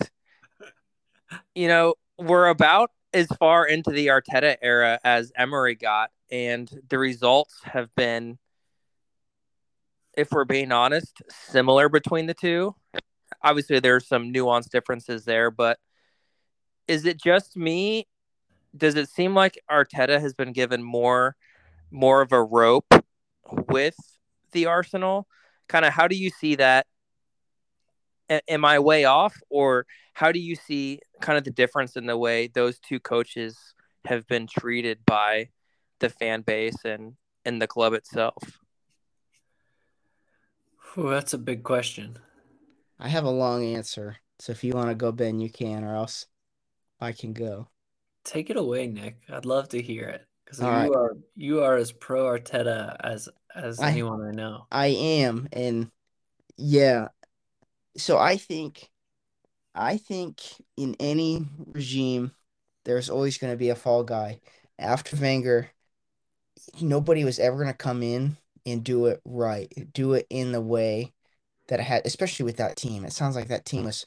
[1.56, 6.98] you know, we're about as far into the Arteta era as Emery got, and the
[6.98, 8.38] results have been,
[10.20, 12.76] if we're being honest, similar between the two.
[13.42, 15.80] Obviously, there's some nuanced differences there, but
[16.88, 18.06] is it just me?
[18.76, 21.38] Does it seem like Arteta has been given more,
[21.90, 22.94] more of a rope
[23.70, 23.96] with
[24.52, 25.26] the Arsenal?
[25.70, 26.86] Kind of, how do you see that
[28.48, 32.18] am I way off, or how do you see kind of the difference in the
[32.18, 33.58] way those two coaches
[34.06, 35.50] have been treated by
[36.00, 37.14] the fan base and
[37.46, 38.60] and the club itself?
[41.00, 42.18] Ooh, that's a big question.
[43.00, 45.96] I have a long answer, so if you want to go, Ben, you can, or
[45.96, 46.26] else
[47.00, 47.70] I can go.
[48.26, 49.22] Take it away, Nick.
[49.30, 50.92] I'd love to hear it because you right.
[50.92, 54.68] are you are as pro Arteta as as I, anyone I know.
[54.72, 55.90] I am, and
[56.58, 57.08] yeah,
[57.96, 58.90] so I think
[59.74, 60.42] I think
[60.76, 62.32] in any regime
[62.84, 64.42] there's always going to be a fall guy.
[64.78, 65.70] After Wenger,
[66.82, 68.36] nobody was ever going to come in
[68.66, 71.14] and do it right, do it in the way
[71.68, 73.06] that I had, especially with that team.
[73.06, 74.06] It sounds like that team was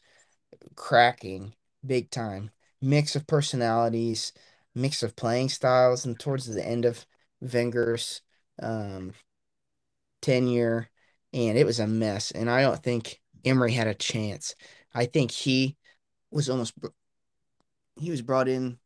[0.75, 2.51] cracking big time.
[2.81, 4.33] Mix of personalities,
[4.75, 7.07] mix of playing styles, and towards the end of
[7.41, 8.23] Wenger's
[8.61, 9.15] um,
[10.21, 10.89] tenure,
[11.33, 12.31] and it was a mess.
[12.31, 14.55] And I don't think Emery had a chance.
[14.95, 15.77] I think he
[16.31, 16.75] was almost
[17.97, 18.79] he was brought in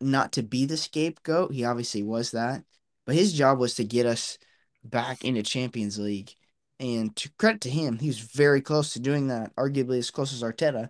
[0.00, 1.52] not to be the scapegoat.
[1.52, 2.64] He obviously was that,
[3.06, 4.38] but his job was to get us
[4.84, 6.32] back into Champions League.
[6.78, 10.32] And to credit to him, he was very close to doing that, arguably as close
[10.32, 10.88] as Arteta.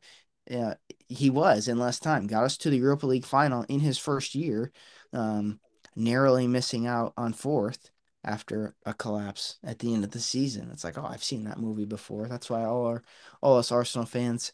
[0.51, 0.75] Uh,
[1.09, 2.27] he was in less time.
[2.27, 4.73] Got us to the Europa League final in his first year,
[5.13, 5.59] um,
[5.97, 7.91] narrowly missing out on fourth
[8.23, 10.71] after a collapse at the end of the season.
[10.73, 12.29] It's like, oh, I've seen that movie before.
[12.29, 13.03] That's why all our
[13.41, 14.53] all us Arsenal fans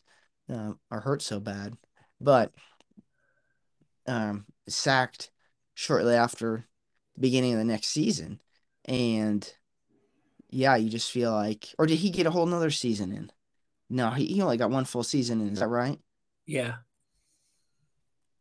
[0.52, 1.76] uh, are hurt so bad.
[2.20, 2.52] But
[4.06, 5.30] um, sacked
[5.74, 6.66] shortly after
[7.14, 8.40] the beginning of the next season,
[8.86, 9.52] and
[10.50, 13.30] yeah, you just feel like, or did he get a whole nother season in?
[13.90, 15.52] No, he, he only got one full season in.
[15.52, 15.98] Is that right?
[16.46, 16.76] Yeah.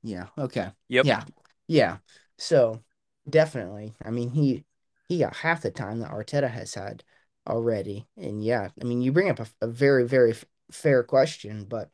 [0.03, 0.27] Yeah.
[0.37, 0.71] Okay.
[0.89, 1.05] Yep.
[1.05, 1.23] Yeah.
[1.67, 1.97] Yeah.
[2.37, 2.83] So
[3.29, 3.95] definitely.
[4.03, 4.63] I mean, he
[5.07, 7.03] he got half the time that Arteta has had
[7.47, 8.07] already.
[8.17, 11.89] And yeah, I mean, you bring up a, a very, very f- fair question, but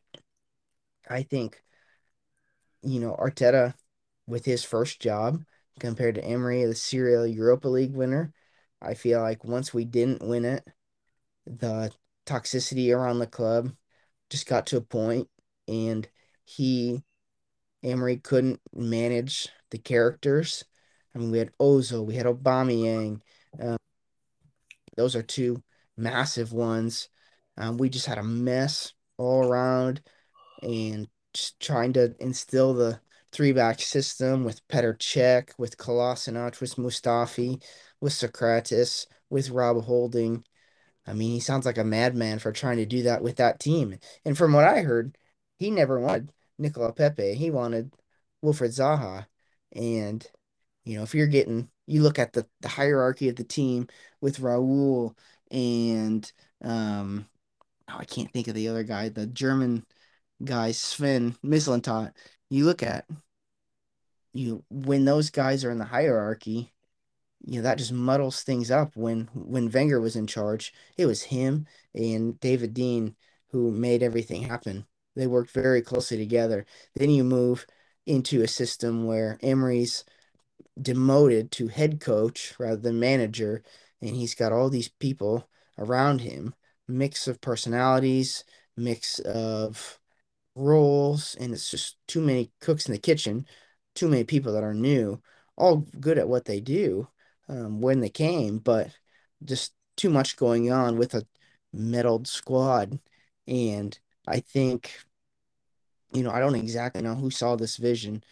[1.08, 1.62] I think,
[2.82, 3.74] you know, Arteta
[4.26, 5.42] with his first job
[5.80, 8.32] compared to Emery, the serial Europa League winner,
[8.82, 10.66] I feel like once we didn't win it,
[11.46, 11.92] the
[12.26, 13.72] toxicity around the club
[14.30, 15.28] just got to a point
[15.68, 16.08] and
[16.44, 17.02] he
[17.82, 20.64] Emery couldn't manage the characters
[21.14, 23.20] I mean, we had Ozo, we had Aubameyang.
[23.60, 23.76] Um,
[24.96, 25.62] those are two
[25.96, 27.08] massive ones.
[27.56, 30.00] Um, we just had a mess all around,
[30.62, 36.76] and just trying to instill the three back system with Petr Cech, with Kolasinac, with
[36.76, 37.62] Mustafi,
[38.02, 40.44] with Sokratis, with Rob Holding.
[41.06, 43.98] I mean, he sounds like a madman for trying to do that with that team.
[44.24, 45.16] And from what I heard,
[45.56, 47.34] he never wanted Nicola Pepe.
[47.34, 47.94] He wanted
[48.44, 49.26] Wilfried Zaha.
[49.72, 50.26] And,
[50.84, 53.86] you know, if you're getting, you look at the, the hierarchy of the team
[54.20, 55.16] with Raul
[55.50, 56.30] and,
[56.62, 57.28] um,
[57.88, 59.86] oh, I can't think of the other guy, the German
[60.44, 62.12] guy, Sven Mislintat.
[62.50, 63.06] You look at,
[64.32, 66.71] you when those guys are in the hierarchy,
[67.44, 68.96] you know that just muddles things up.
[68.96, 73.14] When when Wenger was in charge, it was him and David Dein
[73.50, 74.86] who made everything happen.
[75.14, 76.64] They worked very closely together.
[76.94, 77.66] Then you move
[78.06, 80.04] into a system where Emery's
[80.80, 83.62] demoted to head coach rather than manager,
[84.00, 86.54] and he's got all these people around him,
[86.88, 88.44] mix of personalities,
[88.76, 89.98] mix of
[90.54, 93.46] roles, and it's just too many cooks in the kitchen,
[93.94, 95.20] too many people that are new,
[95.56, 97.08] all good at what they do
[97.48, 98.90] um, when they came, but
[99.44, 101.26] just too much going on with a
[101.72, 102.98] meddled squad.
[103.46, 104.98] And I think,
[106.12, 108.22] you know, I don't exactly know who saw this vision,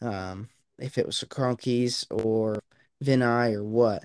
[0.00, 0.48] um,
[0.78, 2.62] if it was the Kroenkes or
[3.04, 4.04] Vinai or what,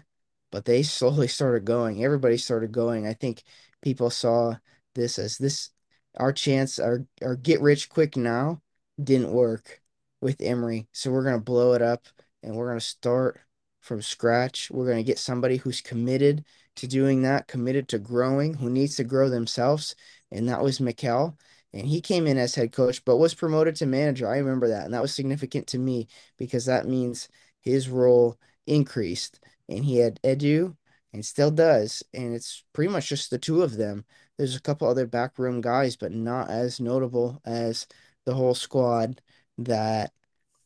[0.51, 2.03] but they slowly started going.
[2.03, 3.07] Everybody started going.
[3.07, 3.43] I think
[3.82, 4.55] people saw
[4.95, 5.70] this as this
[6.18, 8.61] our chance, our our get rich quick now
[9.01, 9.82] didn't work
[10.22, 12.07] with Emery, so we're gonna blow it up
[12.41, 13.41] and we're gonna start
[13.86, 14.72] from scratch.
[14.72, 16.44] We're going to get somebody who's committed
[16.78, 19.96] to doing that, committed to growing, who needs to grow themselves.
[20.32, 21.38] And that was Mikel.
[21.72, 24.28] And he came in as head coach, but was promoted to manager.
[24.28, 24.86] I remember that.
[24.86, 26.08] And that was significant to me
[26.38, 27.30] because that means
[27.62, 29.40] his role increased.
[29.70, 30.76] And he had Edu
[31.14, 32.02] and still does.
[32.12, 34.04] And it's pretty much just the two of them.
[34.38, 37.86] There's a couple other backroom guys, but not as notable as
[38.26, 39.22] the whole squad
[39.60, 40.12] that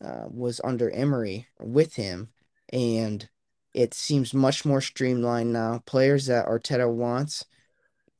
[0.01, 2.29] uh, was under Emery with him
[2.71, 3.27] and
[3.73, 5.81] it seems much more streamlined now.
[5.85, 7.45] Players that Arteta wants,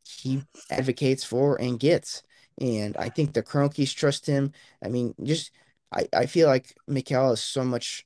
[0.03, 2.23] he advocates for and gets.
[2.59, 4.51] And I think the Kroenkes trust him.
[4.83, 5.51] I mean, just
[5.93, 8.05] I, I feel like Mikel is so much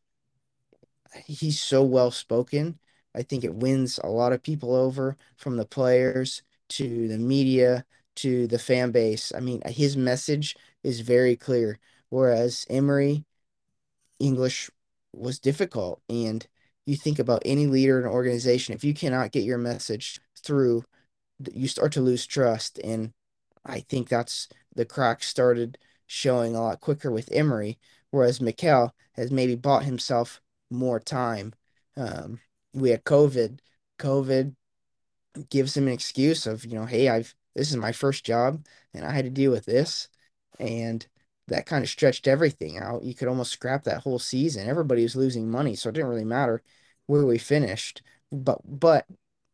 [1.25, 2.79] he's so well spoken.
[3.15, 7.85] I think it wins a lot of people over from the players to the media
[8.15, 9.31] to the fan base.
[9.35, 11.79] I mean, his message is very clear.
[12.09, 13.25] Whereas Emery,
[14.19, 14.69] English
[15.13, 16.01] was difficult.
[16.09, 16.45] And
[16.85, 20.83] you think about any leader in an organization, if you cannot get your message through,
[21.51, 22.79] you start to lose trust.
[22.79, 23.13] And
[23.65, 27.79] I think that's the cracks started showing a lot quicker with Emery,
[28.11, 31.53] whereas Mikel has maybe bought himself more time.
[31.95, 32.39] Um,
[32.73, 33.59] we had COVID.
[33.99, 34.55] COVID
[35.49, 39.05] gives him an excuse of, you know, hey, I've this is my first job and
[39.05, 40.07] I had to deal with this.
[40.59, 41.05] And
[41.47, 43.03] that kind of stretched everything out.
[43.03, 44.67] You could almost scrap that whole season.
[44.67, 46.61] Everybody was losing money, so it didn't really matter
[47.05, 48.01] where we finished.
[48.31, 49.05] But but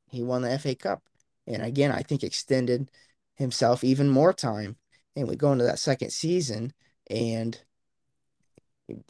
[0.10, 1.04] he won the FA Cup,
[1.48, 2.92] and again, I think extended
[3.36, 4.78] himself even more time.
[5.16, 6.74] And we go into that second season,
[7.10, 7.60] and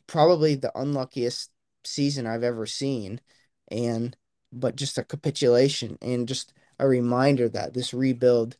[0.07, 1.51] probably the unluckiest
[1.83, 3.21] season I've ever seen,
[3.69, 4.15] and
[4.51, 8.57] but just a capitulation and just a reminder that this rebuild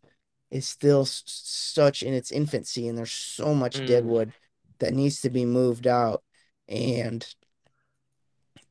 [0.52, 3.86] is still s- such in its infancy and there's so much mm.
[3.86, 4.34] deadwood
[4.80, 6.24] that needs to be moved out.
[6.68, 7.26] And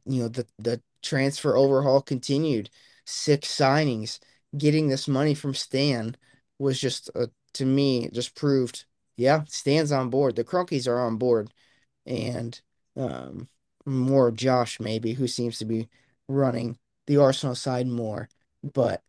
[0.07, 2.71] you know the the transfer overhaul continued.
[3.05, 4.19] Six signings.
[4.57, 6.17] Getting this money from Stan
[6.59, 8.85] was just a, to me just proved
[9.17, 10.37] yeah Stan's on board.
[10.37, 11.53] The Kroenkes are on board.
[12.07, 12.61] And
[12.97, 13.49] um
[13.87, 15.89] more Josh maybe who seems to be
[16.29, 18.29] running the Arsenal side more.
[18.63, 19.03] But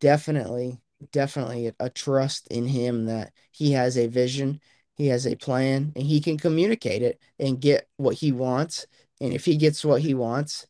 [0.00, 0.80] definitely
[1.12, 4.60] definitely a trust in him that he has a vision,
[4.94, 8.86] he has a plan, and he can communicate it and get what he wants.
[9.20, 10.66] And if he gets what he wants,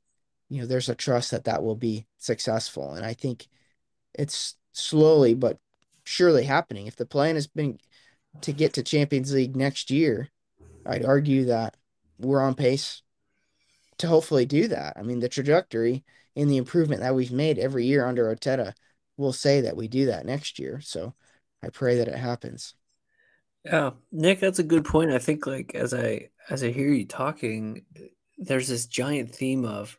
[0.48, 2.94] you know, there's a trust that that will be successful.
[2.94, 3.48] And I think
[4.14, 5.58] it's slowly but
[6.04, 6.86] surely happening.
[6.86, 7.78] If the plan has been
[8.42, 10.30] to get to Champions League next year,
[10.84, 11.76] I'd argue that
[12.18, 13.02] we're on pace
[13.98, 14.94] to hopefully do that.
[14.96, 16.04] I mean, the trajectory
[16.34, 18.74] and the improvement that we've made every year under Arteta
[19.16, 20.80] we'll say that we do that next year.
[20.80, 21.14] So
[21.62, 22.74] I pray that it happens.
[23.64, 25.10] Yeah, Nick, that's a good point.
[25.10, 27.84] I think like as I as I hear you talking,
[28.38, 29.98] there's this giant theme of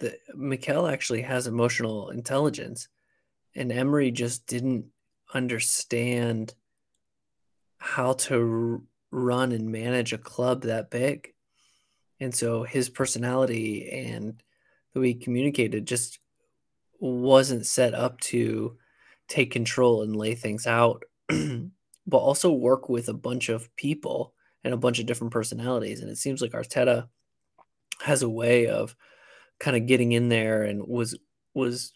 [0.00, 2.88] that Mikel actually has emotional intelligence,
[3.54, 4.86] and Emery just didn't
[5.32, 6.54] understand
[7.78, 11.32] how to run and manage a club that big,
[12.20, 14.42] and so his personality and
[14.92, 16.18] the way he communicated just
[17.02, 18.76] wasn't set up to
[19.26, 24.72] take control and lay things out, but also work with a bunch of people and
[24.72, 26.00] a bunch of different personalities.
[26.00, 27.08] And it seems like Arteta
[28.02, 28.94] has a way of
[29.58, 31.18] kind of getting in there and was
[31.54, 31.92] was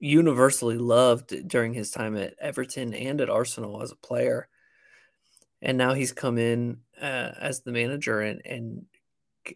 [0.00, 4.48] universally loved during his time at Everton and at Arsenal as a player.
[5.62, 8.86] And now he's come in uh, as the manager and and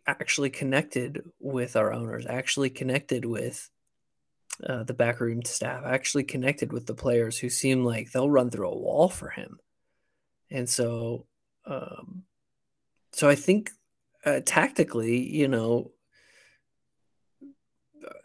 [0.07, 3.69] actually connected with our owners, actually connected with
[4.67, 8.69] uh, the backroom staff, actually connected with the players who seem like they'll run through
[8.69, 9.59] a wall for him.
[10.51, 11.27] And so,
[11.67, 12.25] um,
[13.13, 13.71] so I think
[14.25, 15.93] uh, tactically, you know,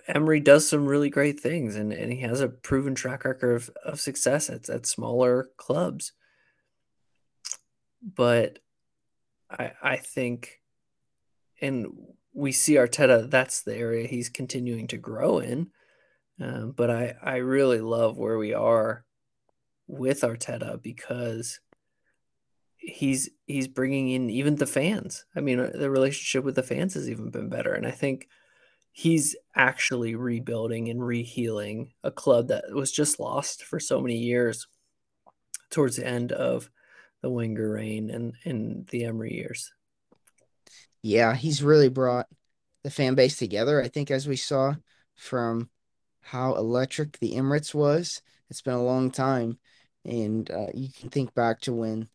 [0.07, 3.69] Emery does some really great things, and, and he has a proven track record of,
[3.85, 6.13] of success at, at smaller clubs.
[8.01, 8.59] But
[9.49, 10.61] I I think,
[11.61, 11.87] and
[12.33, 13.29] we see Arteta.
[13.29, 15.71] That's the area he's continuing to grow in.
[16.39, 19.05] Um, but I I really love where we are
[19.87, 21.59] with Arteta because
[22.77, 25.25] he's he's bringing in even the fans.
[25.35, 28.27] I mean, uh, the relationship with the fans has even been better, and I think
[28.91, 34.67] he's actually rebuilding and rehealing a club that was just lost for so many years
[35.71, 36.69] towards the end of
[37.21, 39.71] the Wenger reign and in the Emery years.
[41.01, 42.27] Yeah, he's really brought
[42.83, 43.81] the fan base together.
[43.81, 44.75] I think as we saw
[45.15, 45.69] from
[46.23, 49.59] how electric the Emirates was, it's been a long time,
[50.05, 52.09] and uh, you can think back to when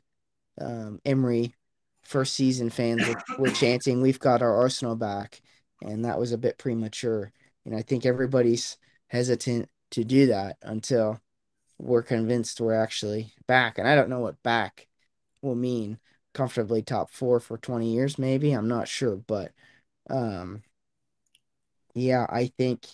[0.60, 1.54] um, Emery
[2.02, 5.40] first season fans were, were chanting, "We've got our Arsenal back,"
[5.82, 7.32] and that was a bit premature.
[7.64, 8.78] And I think everybody's
[9.08, 11.20] hesitant to do that until
[11.78, 13.78] we're convinced we're actually back.
[13.78, 14.86] And I don't know what back
[15.42, 15.98] will mean
[16.34, 18.52] comfortably top four for 20 years, maybe.
[18.52, 19.16] I'm not sure.
[19.16, 19.52] But
[20.10, 20.62] um,
[21.94, 22.86] yeah, I think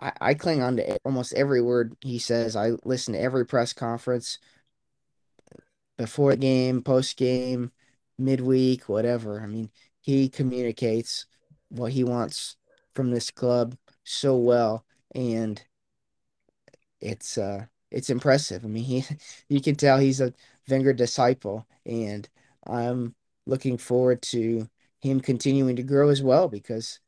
[0.00, 2.56] I, I cling on to almost every word he says.
[2.56, 4.38] I listen to every press conference
[5.96, 7.72] before the game, post game,
[8.18, 9.40] midweek, whatever.
[9.40, 9.70] I mean,
[10.00, 11.26] he communicates
[11.68, 12.56] what he wants
[12.94, 15.62] from this club so well and
[17.00, 18.64] it's uh it's impressive.
[18.64, 19.04] I mean, he
[19.48, 20.32] you can tell he's a
[20.68, 22.28] Wenger disciple, and
[22.66, 23.14] I'm
[23.46, 24.68] looking forward to
[25.00, 27.00] him continuing to grow as well because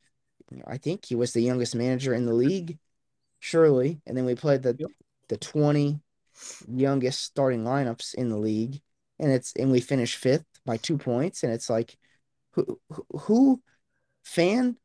[0.67, 2.77] I think he was the youngest manager in the league,
[3.39, 4.01] surely.
[4.05, 4.89] And then we played the yep.
[5.29, 5.99] the 20
[6.67, 8.81] youngest starting lineups in the league,
[9.19, 11.97] and it's and we finished fifth by two points, and it's like
[12.51, 12.79] who
[13.11, 13.61] who
[14.23, 14.77] fan,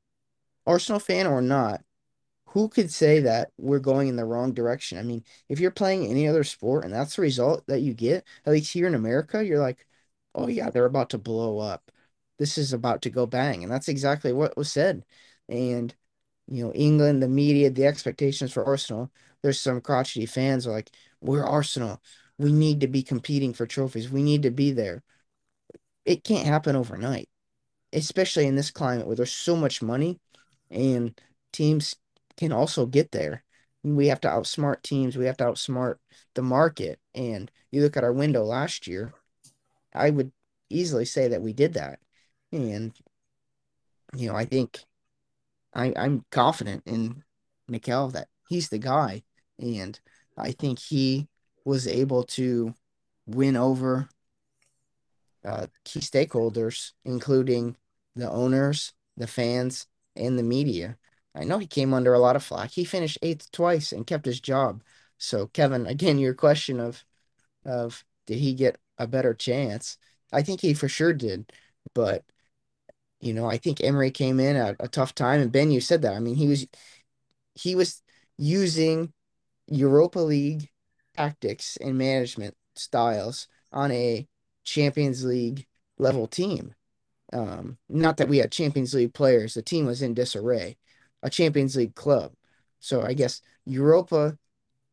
[0.67, 1.83] Arsenal fan or not,
[2.57, 4.99] who could say that we're going in the wrong direction?
[4.99, 8.25] I mean, if you're playing any other sport and that's the result that you get,
[8.47, 9.87] at least here in America, you're like,
[10.35, 11.91] oh yeah, they're about to blow up.
[12.39, 13.63] This is about to go bang.
[13.63, 15.05] And that's exactly what was said.
[15.49, 15.95] And,
[16.49, 19.11] you know, England, the media, the expectations for Arsenal,
[19.43, 20.91] there's some crotchety fans are like,
[21.21, 22.03] we're Arsenal.
[22.39, 24.11] We need to be competing for trophies.
[24.11, 25.03] We need to be there.
[26.05, 27.29] It can't happen overnight
[27.93, 30.19] especially in this climate where there's so much money
[30.71, 31.19] and
[31.53, 31.97] teams
[32.37, 33.43] can also get there.
[33.83, 35.17] We have to outsmart teams.
[35.17, 35.97] We have to outsmart
[36.35, 36.99] the market.
[37.15, 39.15] And you look at our window last year,
[39.95, 40.33] I would
[40.69, 42.01] easily say that we did that.
[42.53, 42.93] And,
[44.15, 44.81] you know, I think
[45.77, 47.23] I, I'm confident in
[47.69, 49.23] Mikel that he's the guy.
[49.59, 49.99] And
[50.37, 51.29] I think he
[51.65, 52.75] was able to
[53.27, 54.09] win over
[55.45, 57.77] uh, key stakeholders, including
[58.17, 60.97] the owners, the fans, and the media.
[61.35, 62.71] I know he came under a lot of flack.
[62.71, 64.83] He finished eighth twice and kept his job.
[65.19, 67.05] So, Kevin, again, your question of
[67.65, 69.99] of did he get a better chance?
[70.33, 71.53] I think he for sure did,
[71.95, 72.25] but
[73.21, 76.03] you know, I think Emery came in at a tough time, and Ben, you said
[76.03, 76.15] that.
[76.15, 76.67] I mean, he was
[77.55, 78.03] he was
[78.37, 79.13] using
[79.67, 80.71] Europa League
[81.17, 84.29] tactics and management styles on a
[84.65, 85.67] Champions League
[85.99, 86.75] level team.
[87.33, 90.77] Um, not that we had Champions League players, the team was in disarray,
[91.23, 92.33] a Champions League club.
[92.79, 94.39] So I guess Europa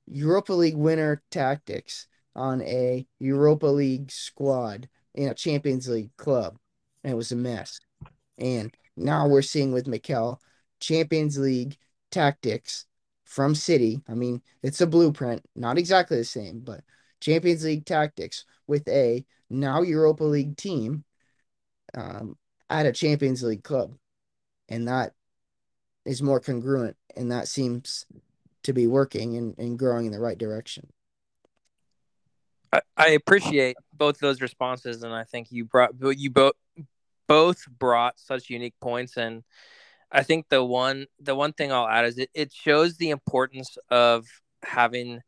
[0.07, 6.57] Europa League winner tactics on a Europa League squad in a Champions League club.
[7.03, 7.79] And it was a mess.
[8.37, 10.41] And now we're seeing with Mikel
[10.79, 11.77] Champions League
[12.11, 12.85] tactics
[13.25, 14.01] from City.
[14.07, 16.81] I mean, it's a blueprint, not exactly the same, but
[17.19, 21.03] Champions League tactics with a now Europa League team
[21.93, 22.37] um,
[22.69, 23.95] at a Champions League club,
[24.69, 25.13] and that
[26.05, 28.05] is more congruent, and that seems
[28.63, 30.87] to be working and, and growing in the right direction.
[32.71, 36.53] I, I appreciate both those responses, and I think you brought you both
[37.27, 39.43] both brought such unique points and
[40.11, 43.77] I think the one the one thing I'll add is it, it shows the importance
[43.89, 44.27] of
[44.63, 45.21] having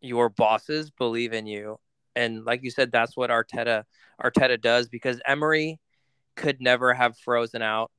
[0.00, 1.78] your bosses believe in you
[2.16, 3.84] And like you said, that's what Arteta
[4.22, 5.78] Arteta does because Emery
[6.36, 7.90] could never have frozen out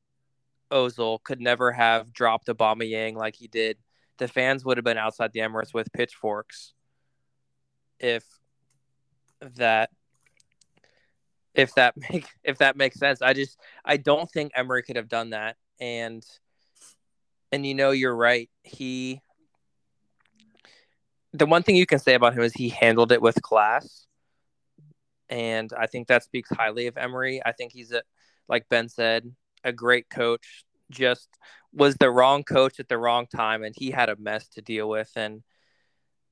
[0.72, 3.78] Ozil, could never have dropped Aubameyang like he did.
[4.18, 6.74] The fans would have been outside the Emirates with pitchforks
[8.00, 8.24] if
[9.56, 9.92] that
[11.58, 13.22] if that make if that makes sense.
[13.22, 15.58] I just I don't think Emery could have done that.
[15.82, 16.26] And
[17.51, 18.49] and you know you're right.
[18.64, 19.22] He
[21.34, 24.05] the one thing you can say about him is he handled it with class.
[25.30, 27.41] And I think that speaks highly of Emery.
[27.45, 28.03] I think he's a
[28.47, 30.64] like Ben said, a great coach.
[30.89, 31.28] Just
[31.74, 34.88] was the wrong coach at the wrong time and he had a mess to deal
[34.88, 35.43] with and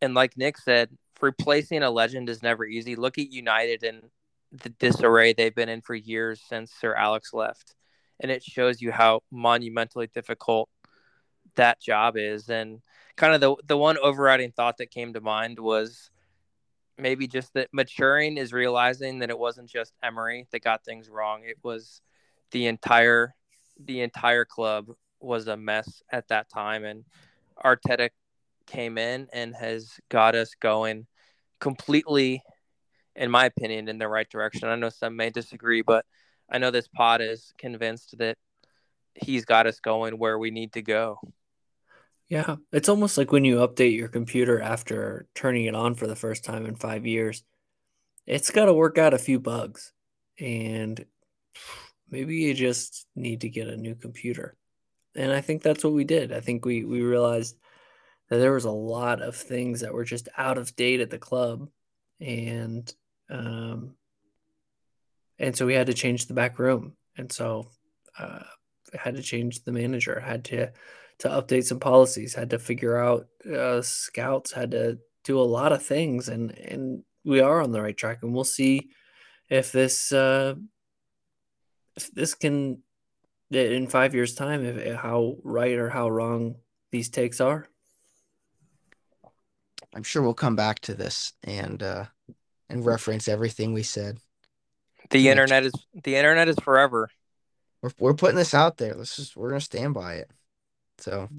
[0.01, 0.89] and like Nick said,
[1.21, 2.95] replacing a legend is never easy.
[2.95, 4.03] Look at United and
[4.51, 7.75] the disarray they've been in for years since Sir Alex left.
[8.19, 10.69] And it shows you how monumentally difficult
[11.55, 12.49] that job is.
[12.49, 12.81] And
[13.15, 16.09] kind of the the one overriding thought that came to mind was
[16.97, 21.41] maybe just that maturing is realizing that it wasn't just Emery that got things wrong.
[21.43, 22.01] It was
[22.51, 23.35] the entire
[23.77, 27.03] the entire club was a mess at that time and
[27.63, 28.09] Arteta
[28.65, 31.07] came in and has got us going
[31.59, 32.41] completely
[33.15, 34.67] in my opinion in the right direction.
[34.67, 36.05] I know some may disagree, but
[36.49, 38.37] I know this pod is convinced that
[39.15, 41.19] he's got us going where we need to go.
[42.27, 46.15] Yeah, it's almost like when you update your computer after turning it on for the
[46.15, 47.43] first time in 5 years.
[48.25, 49.93] It's got to work out a few bugs
[50.39, 51.05] and
[52.09, 54.57] maybe you just need to get a new computer.
[55.15, 56.33] And I think that's what we did.
[56.33, 57.55] I think we we realized
[58.29, 61.19] that there was a lot of things that were just out of date at the
[61.19, 61.69] club
[62.19, 62.91] and
[63.29, 63.95] um
[65.39, 66.93] and so we had to change the back room.
[67.17, 67.67] And so
[68.17, 68.43] uh
[68.93, 70.71] had to change the manager had to
[71.19, 75.71] to update some policies had to figure out uh scouts had to do a lot
[75.71, 76.29] of things.
[76.29, 78.19] And and we are on the right track.
[78.21, 78.89] And we'll see
[79.49, 80.55] if this uh
[81.95, 82.81] if this can
[83.51, 86.55] in five years time if how right or how wrong
[86.91, 87.67] these takes are.
[89.95, 92.05] I'm sure we'll come back to this and uh
[92.69, 94.19] and reference everything we said.
[95.09, 95.31] The Next.
[95.31, 97.09] internet is the internet is forever.
[97.81, 98.93] We're we're putting this out there.
[98.95, 100.31] Let's just we're gonna stand by it.
[100.97, 101.29] So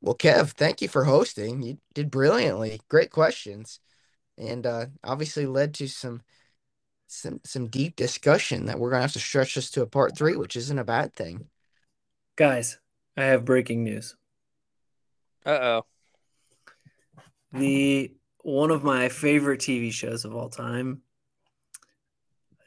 [0.00, 1.62] well Kev, thank you for hosting.
[1.62, 2.80] You did brilliantly.
[2.88, 3.80] Great questions.
[4.36, 6.22] And uh obviously led to some
[7.08, 10.36] some some deep discussion that we're gonna have to stretch this to a part three,
[10.36, 11.48] which isn't a bad thing.
[12.36, 12.78] Guys,
[13.16, 14.16] I have breaking news.
[15.44, 15.86] Uh oh
[17.52, 18.12] the
[18.42, 21.02] one of my favorite TV shows of all time,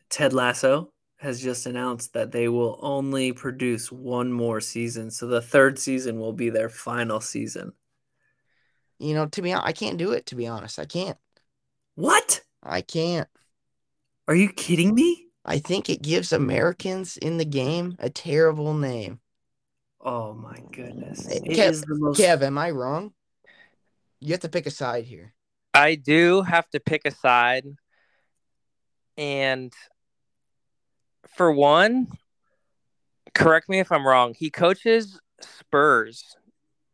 [0.09, 5.11] Ted Lasso, has just announced that they will only produce one more season.
[5.11, 7.73] So the third season will be their final season.
[8.99, 10.79] You know, to be honest, I can't do it, to be honest.
[10.79, 11.17] I can't.
[11.95, 12.41] What?
[12.63, 13.27] I can't.
[14.27, 15.27] Are you kidding me?
[15.43, 19.19] I think it gives Americans in the game a terrible name.
[19.99, 21.27] Oh my goodness.
[21.27, 22.19] Eh, it Kev, most...
[22.19, 23.13] Kev, am I wrong?
[24.19, 25.33] You have to pick a side here.
[25.73, 27.65] I do have to pick a side.
[29.17, 29.73] And
[31.35, 32.07] for one,
[33.33, 36.35] correct me if I'm wrong, he coaches Spurs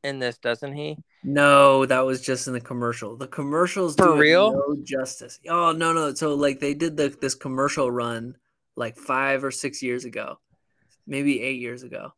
[0.04, 0.98] in this, doesn't he?
[1.24, 3.18] No, that was just in the commercial.
[3.18, 5.40] The commercials for real no justice.
[5.50, 6.14] Oh no, no.
[6.14, 8.38] So like they did the this commercial run
[8.76, 10.40] like five or six years ago,
[11.06, 12.14] maybe eight years ago,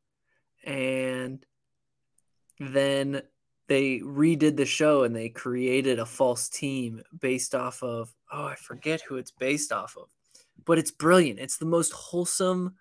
[0.63, 1.43] and
[2.59, 3.21] then
[3.69, 8.55] they redid the show and they created a false team based off of oh I
[8.55, 10.09] forget who it's based off of.
[10.65, 11.39] But it's brilliant.
[11.39, 12.75] It's the most wholesome,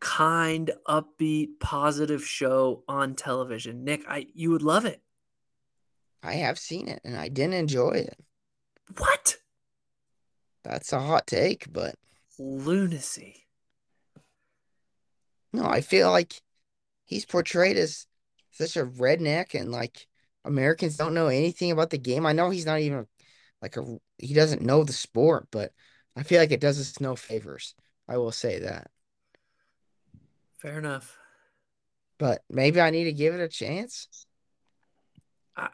[0.00, 3.84] kind, upbeat, positive show on television.
[3.84, 5.00] Nick, I you would love it.
[6.22, 8.18] I have seen it and I didn't enjoy it.
[8.98, 9.36] What?
[10.64, 11.94] That's a hot take, but
[12.38, 13.46] lunacy.
[15.52, 16.42] No, I feel like
[17.04, 18.06] he's portrayed as
[18.56, 20.06] such a redneck and like
[20.44, 22.26] Americans don't know anything about the game.
[22.26, 23.06] I know he's not even
[23.60, 25.72] like a he doesn't know the sport, but
[26.16, 27.74] I feel like it does us no favors.
[28.08, 28.90] I will say that.
[30.58, 31.16] Fair enough.
[32.18, 34.08] But maybe I need to give it a chance.
[35.56, 35.68] I,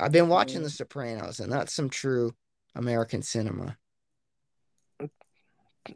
[0.00, 0.64] I've been watching mm.
[0.64, 2.34] The Sopranos, and that's some true
[2.74, 3.76] American cinema.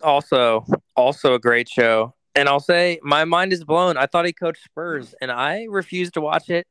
[0.02, 0.66] Also,
[0.96, 2.14] also a great show.
[2.38, 3.96] And I'll say my mind is blown.
[3.96, 6.66] I thought he coached Spurs, and I refused to watch it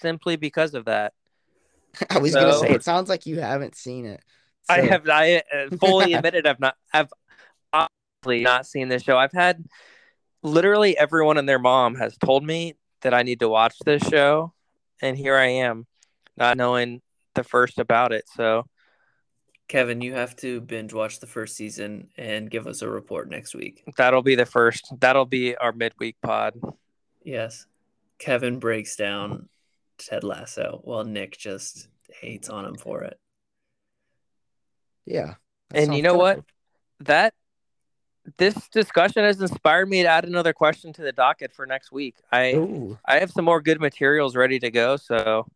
[0.00, 1.12] simply because of that.
[2.10, 4.22] I was so, gonna say it sounds like you haven't seen it.
[4.64, 4.74] So.
[4.74, 5.08] I have.
[5.08, 6.76] I uh, fully admitted I've not.
[6.92, 7.12] I've
[7.72, 9.16] obviously not seen this show.
[9.16, 9.64] I've had
[10.42, 14.52] literally everyone and their mom has told me that I need to watch this show,
[15.02, 15.86] and here I am,
[16.36, 17.02] not knowing
[17.34, 18.24] the first about it.
[18.34, 18.66] So
[19.68, 23.54] Kevin, you have to binge watch the first season and give us a report next
[23.54, 23.82] week.
[23.96, 24.92] That'll be the first.
[25.00, 26.54] That'll be our midweek pod.
[27.24, 27.66] Yes.
[28.18, 29.48] Kevin breaks down
[29.98, 31.88] Ted Lasso while Nick just
[32.20, 33.18] hates on him for it.
[35.04, 35.34] Yeah.
[35.74, 36.40] And you know what?
[37.00, 37.34] That
[38.38, 42.16] this discussion has inspired me to add another question to the docket for next week.
[42.32, 45.46] I Ooh, I have some more good materials ready to go, so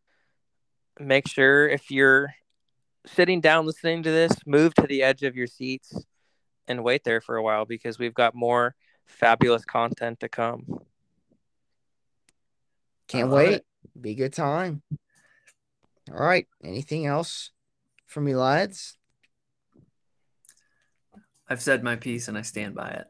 [0.98, 2.34] make sure if you're
[3.06, 6.04] sitting down listening to this, move to the edge of your seats
[6.68, 8.74] and wait there for a while because we've got more
[9.06, 10.66] fabulous content to come.
[13.08, 13.54] can't wait.
[13.54, 13.66] it.
[14.00, 14.82] Be a good time.
[16.10, 16.46] All right.
[16.62, 17.50] Anything else
[18.06, 18.96] from you lads?
[21.48, 23.06] I've said my piece and I stand by it.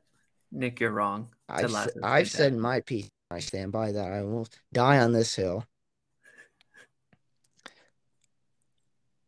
[0.51, 1.29] Nick, you're wrong.
[1.49, 3.11] I've, I've said my piece.
[3.31, 4.13] I stand by that.
[4.13, 5.65] I will die on this hill.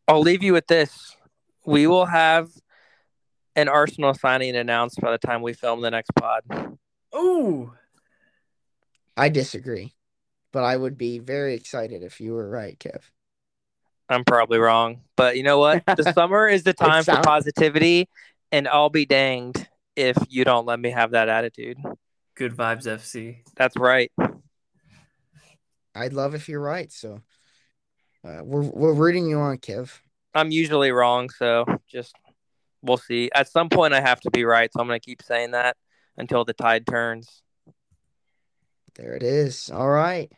[0.09, 1.17] I'll leave you with this.
[1.65, 2.49] We will have
[3.55, 6.77] an Arsenal signing announced by the time we film the next pod.
[7.15, 7.73] Ooh.
[9.17, 9.93] I disagree,
[10.53, 13.01] but I would be very excited if you were right, Kev.
[14.09, 15.83] I'm probably wrong, but you know what?
[15.97, 18.09] The summer is the time for positivity,
[18.51, 21.79] and I'll be danged if you don't let me have that attitude.
[22.35, 23.39] Good vibes FC.
[23.57, 24.11] That's right.
[25.95, 26.91] I'd love if you're right.
[26.91, 27.21] So
[28.25, 29.99] uh, we're we're rooting you on, Kev.
[30.35, 32.15] I'm usually wrong, so just
[32.83, 33.31] we'll see.
[33.35, 35.77] At some point, I have to be right, so I'm going to keep saying that
[36.17, 37.43] until the tide turns.
[38.95, 39.71] There it is.
[39.71, 40.31] All right.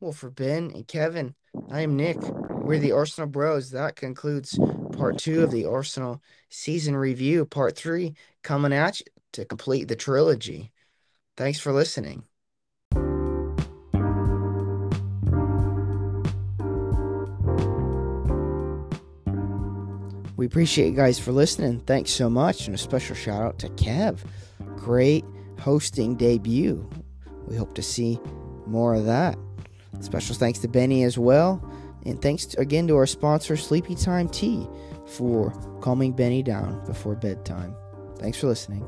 [0.00, 1.34] Well, for Ben and Kevin,
[1.70, 2.18] I am Nick.
[2.20, 3.70] We're the Arsenal Bros.
[3.70, 4.58] That concludes
[4.96, 7.44] part two of the Arsenal season review.
[7.44, 10.72] Part three coming at you to complete the trilogy.
[11.36, 12.24] Thanks for listening.
[20.42, 21.78] We appreciate you guys for listening.
[21.86, 22.66] Thanks so much.
[22.66, 24.18] And a special shout out to Kev.
[24.74, 25.24] Great
[25.60, 26.90] hosting debut.
[27.46, 28.18] We hope to see
[28.66, 29.38] more of that.
[30.00, 31.64] Special thanks to Benny as well.
[32.06, 34.66] And thanks again to our sponsor, Sleepy Time Tea,
[35.06, 37.76] for calming Benny down before bedtime.
[38.18, 38.84] Thanks for listening.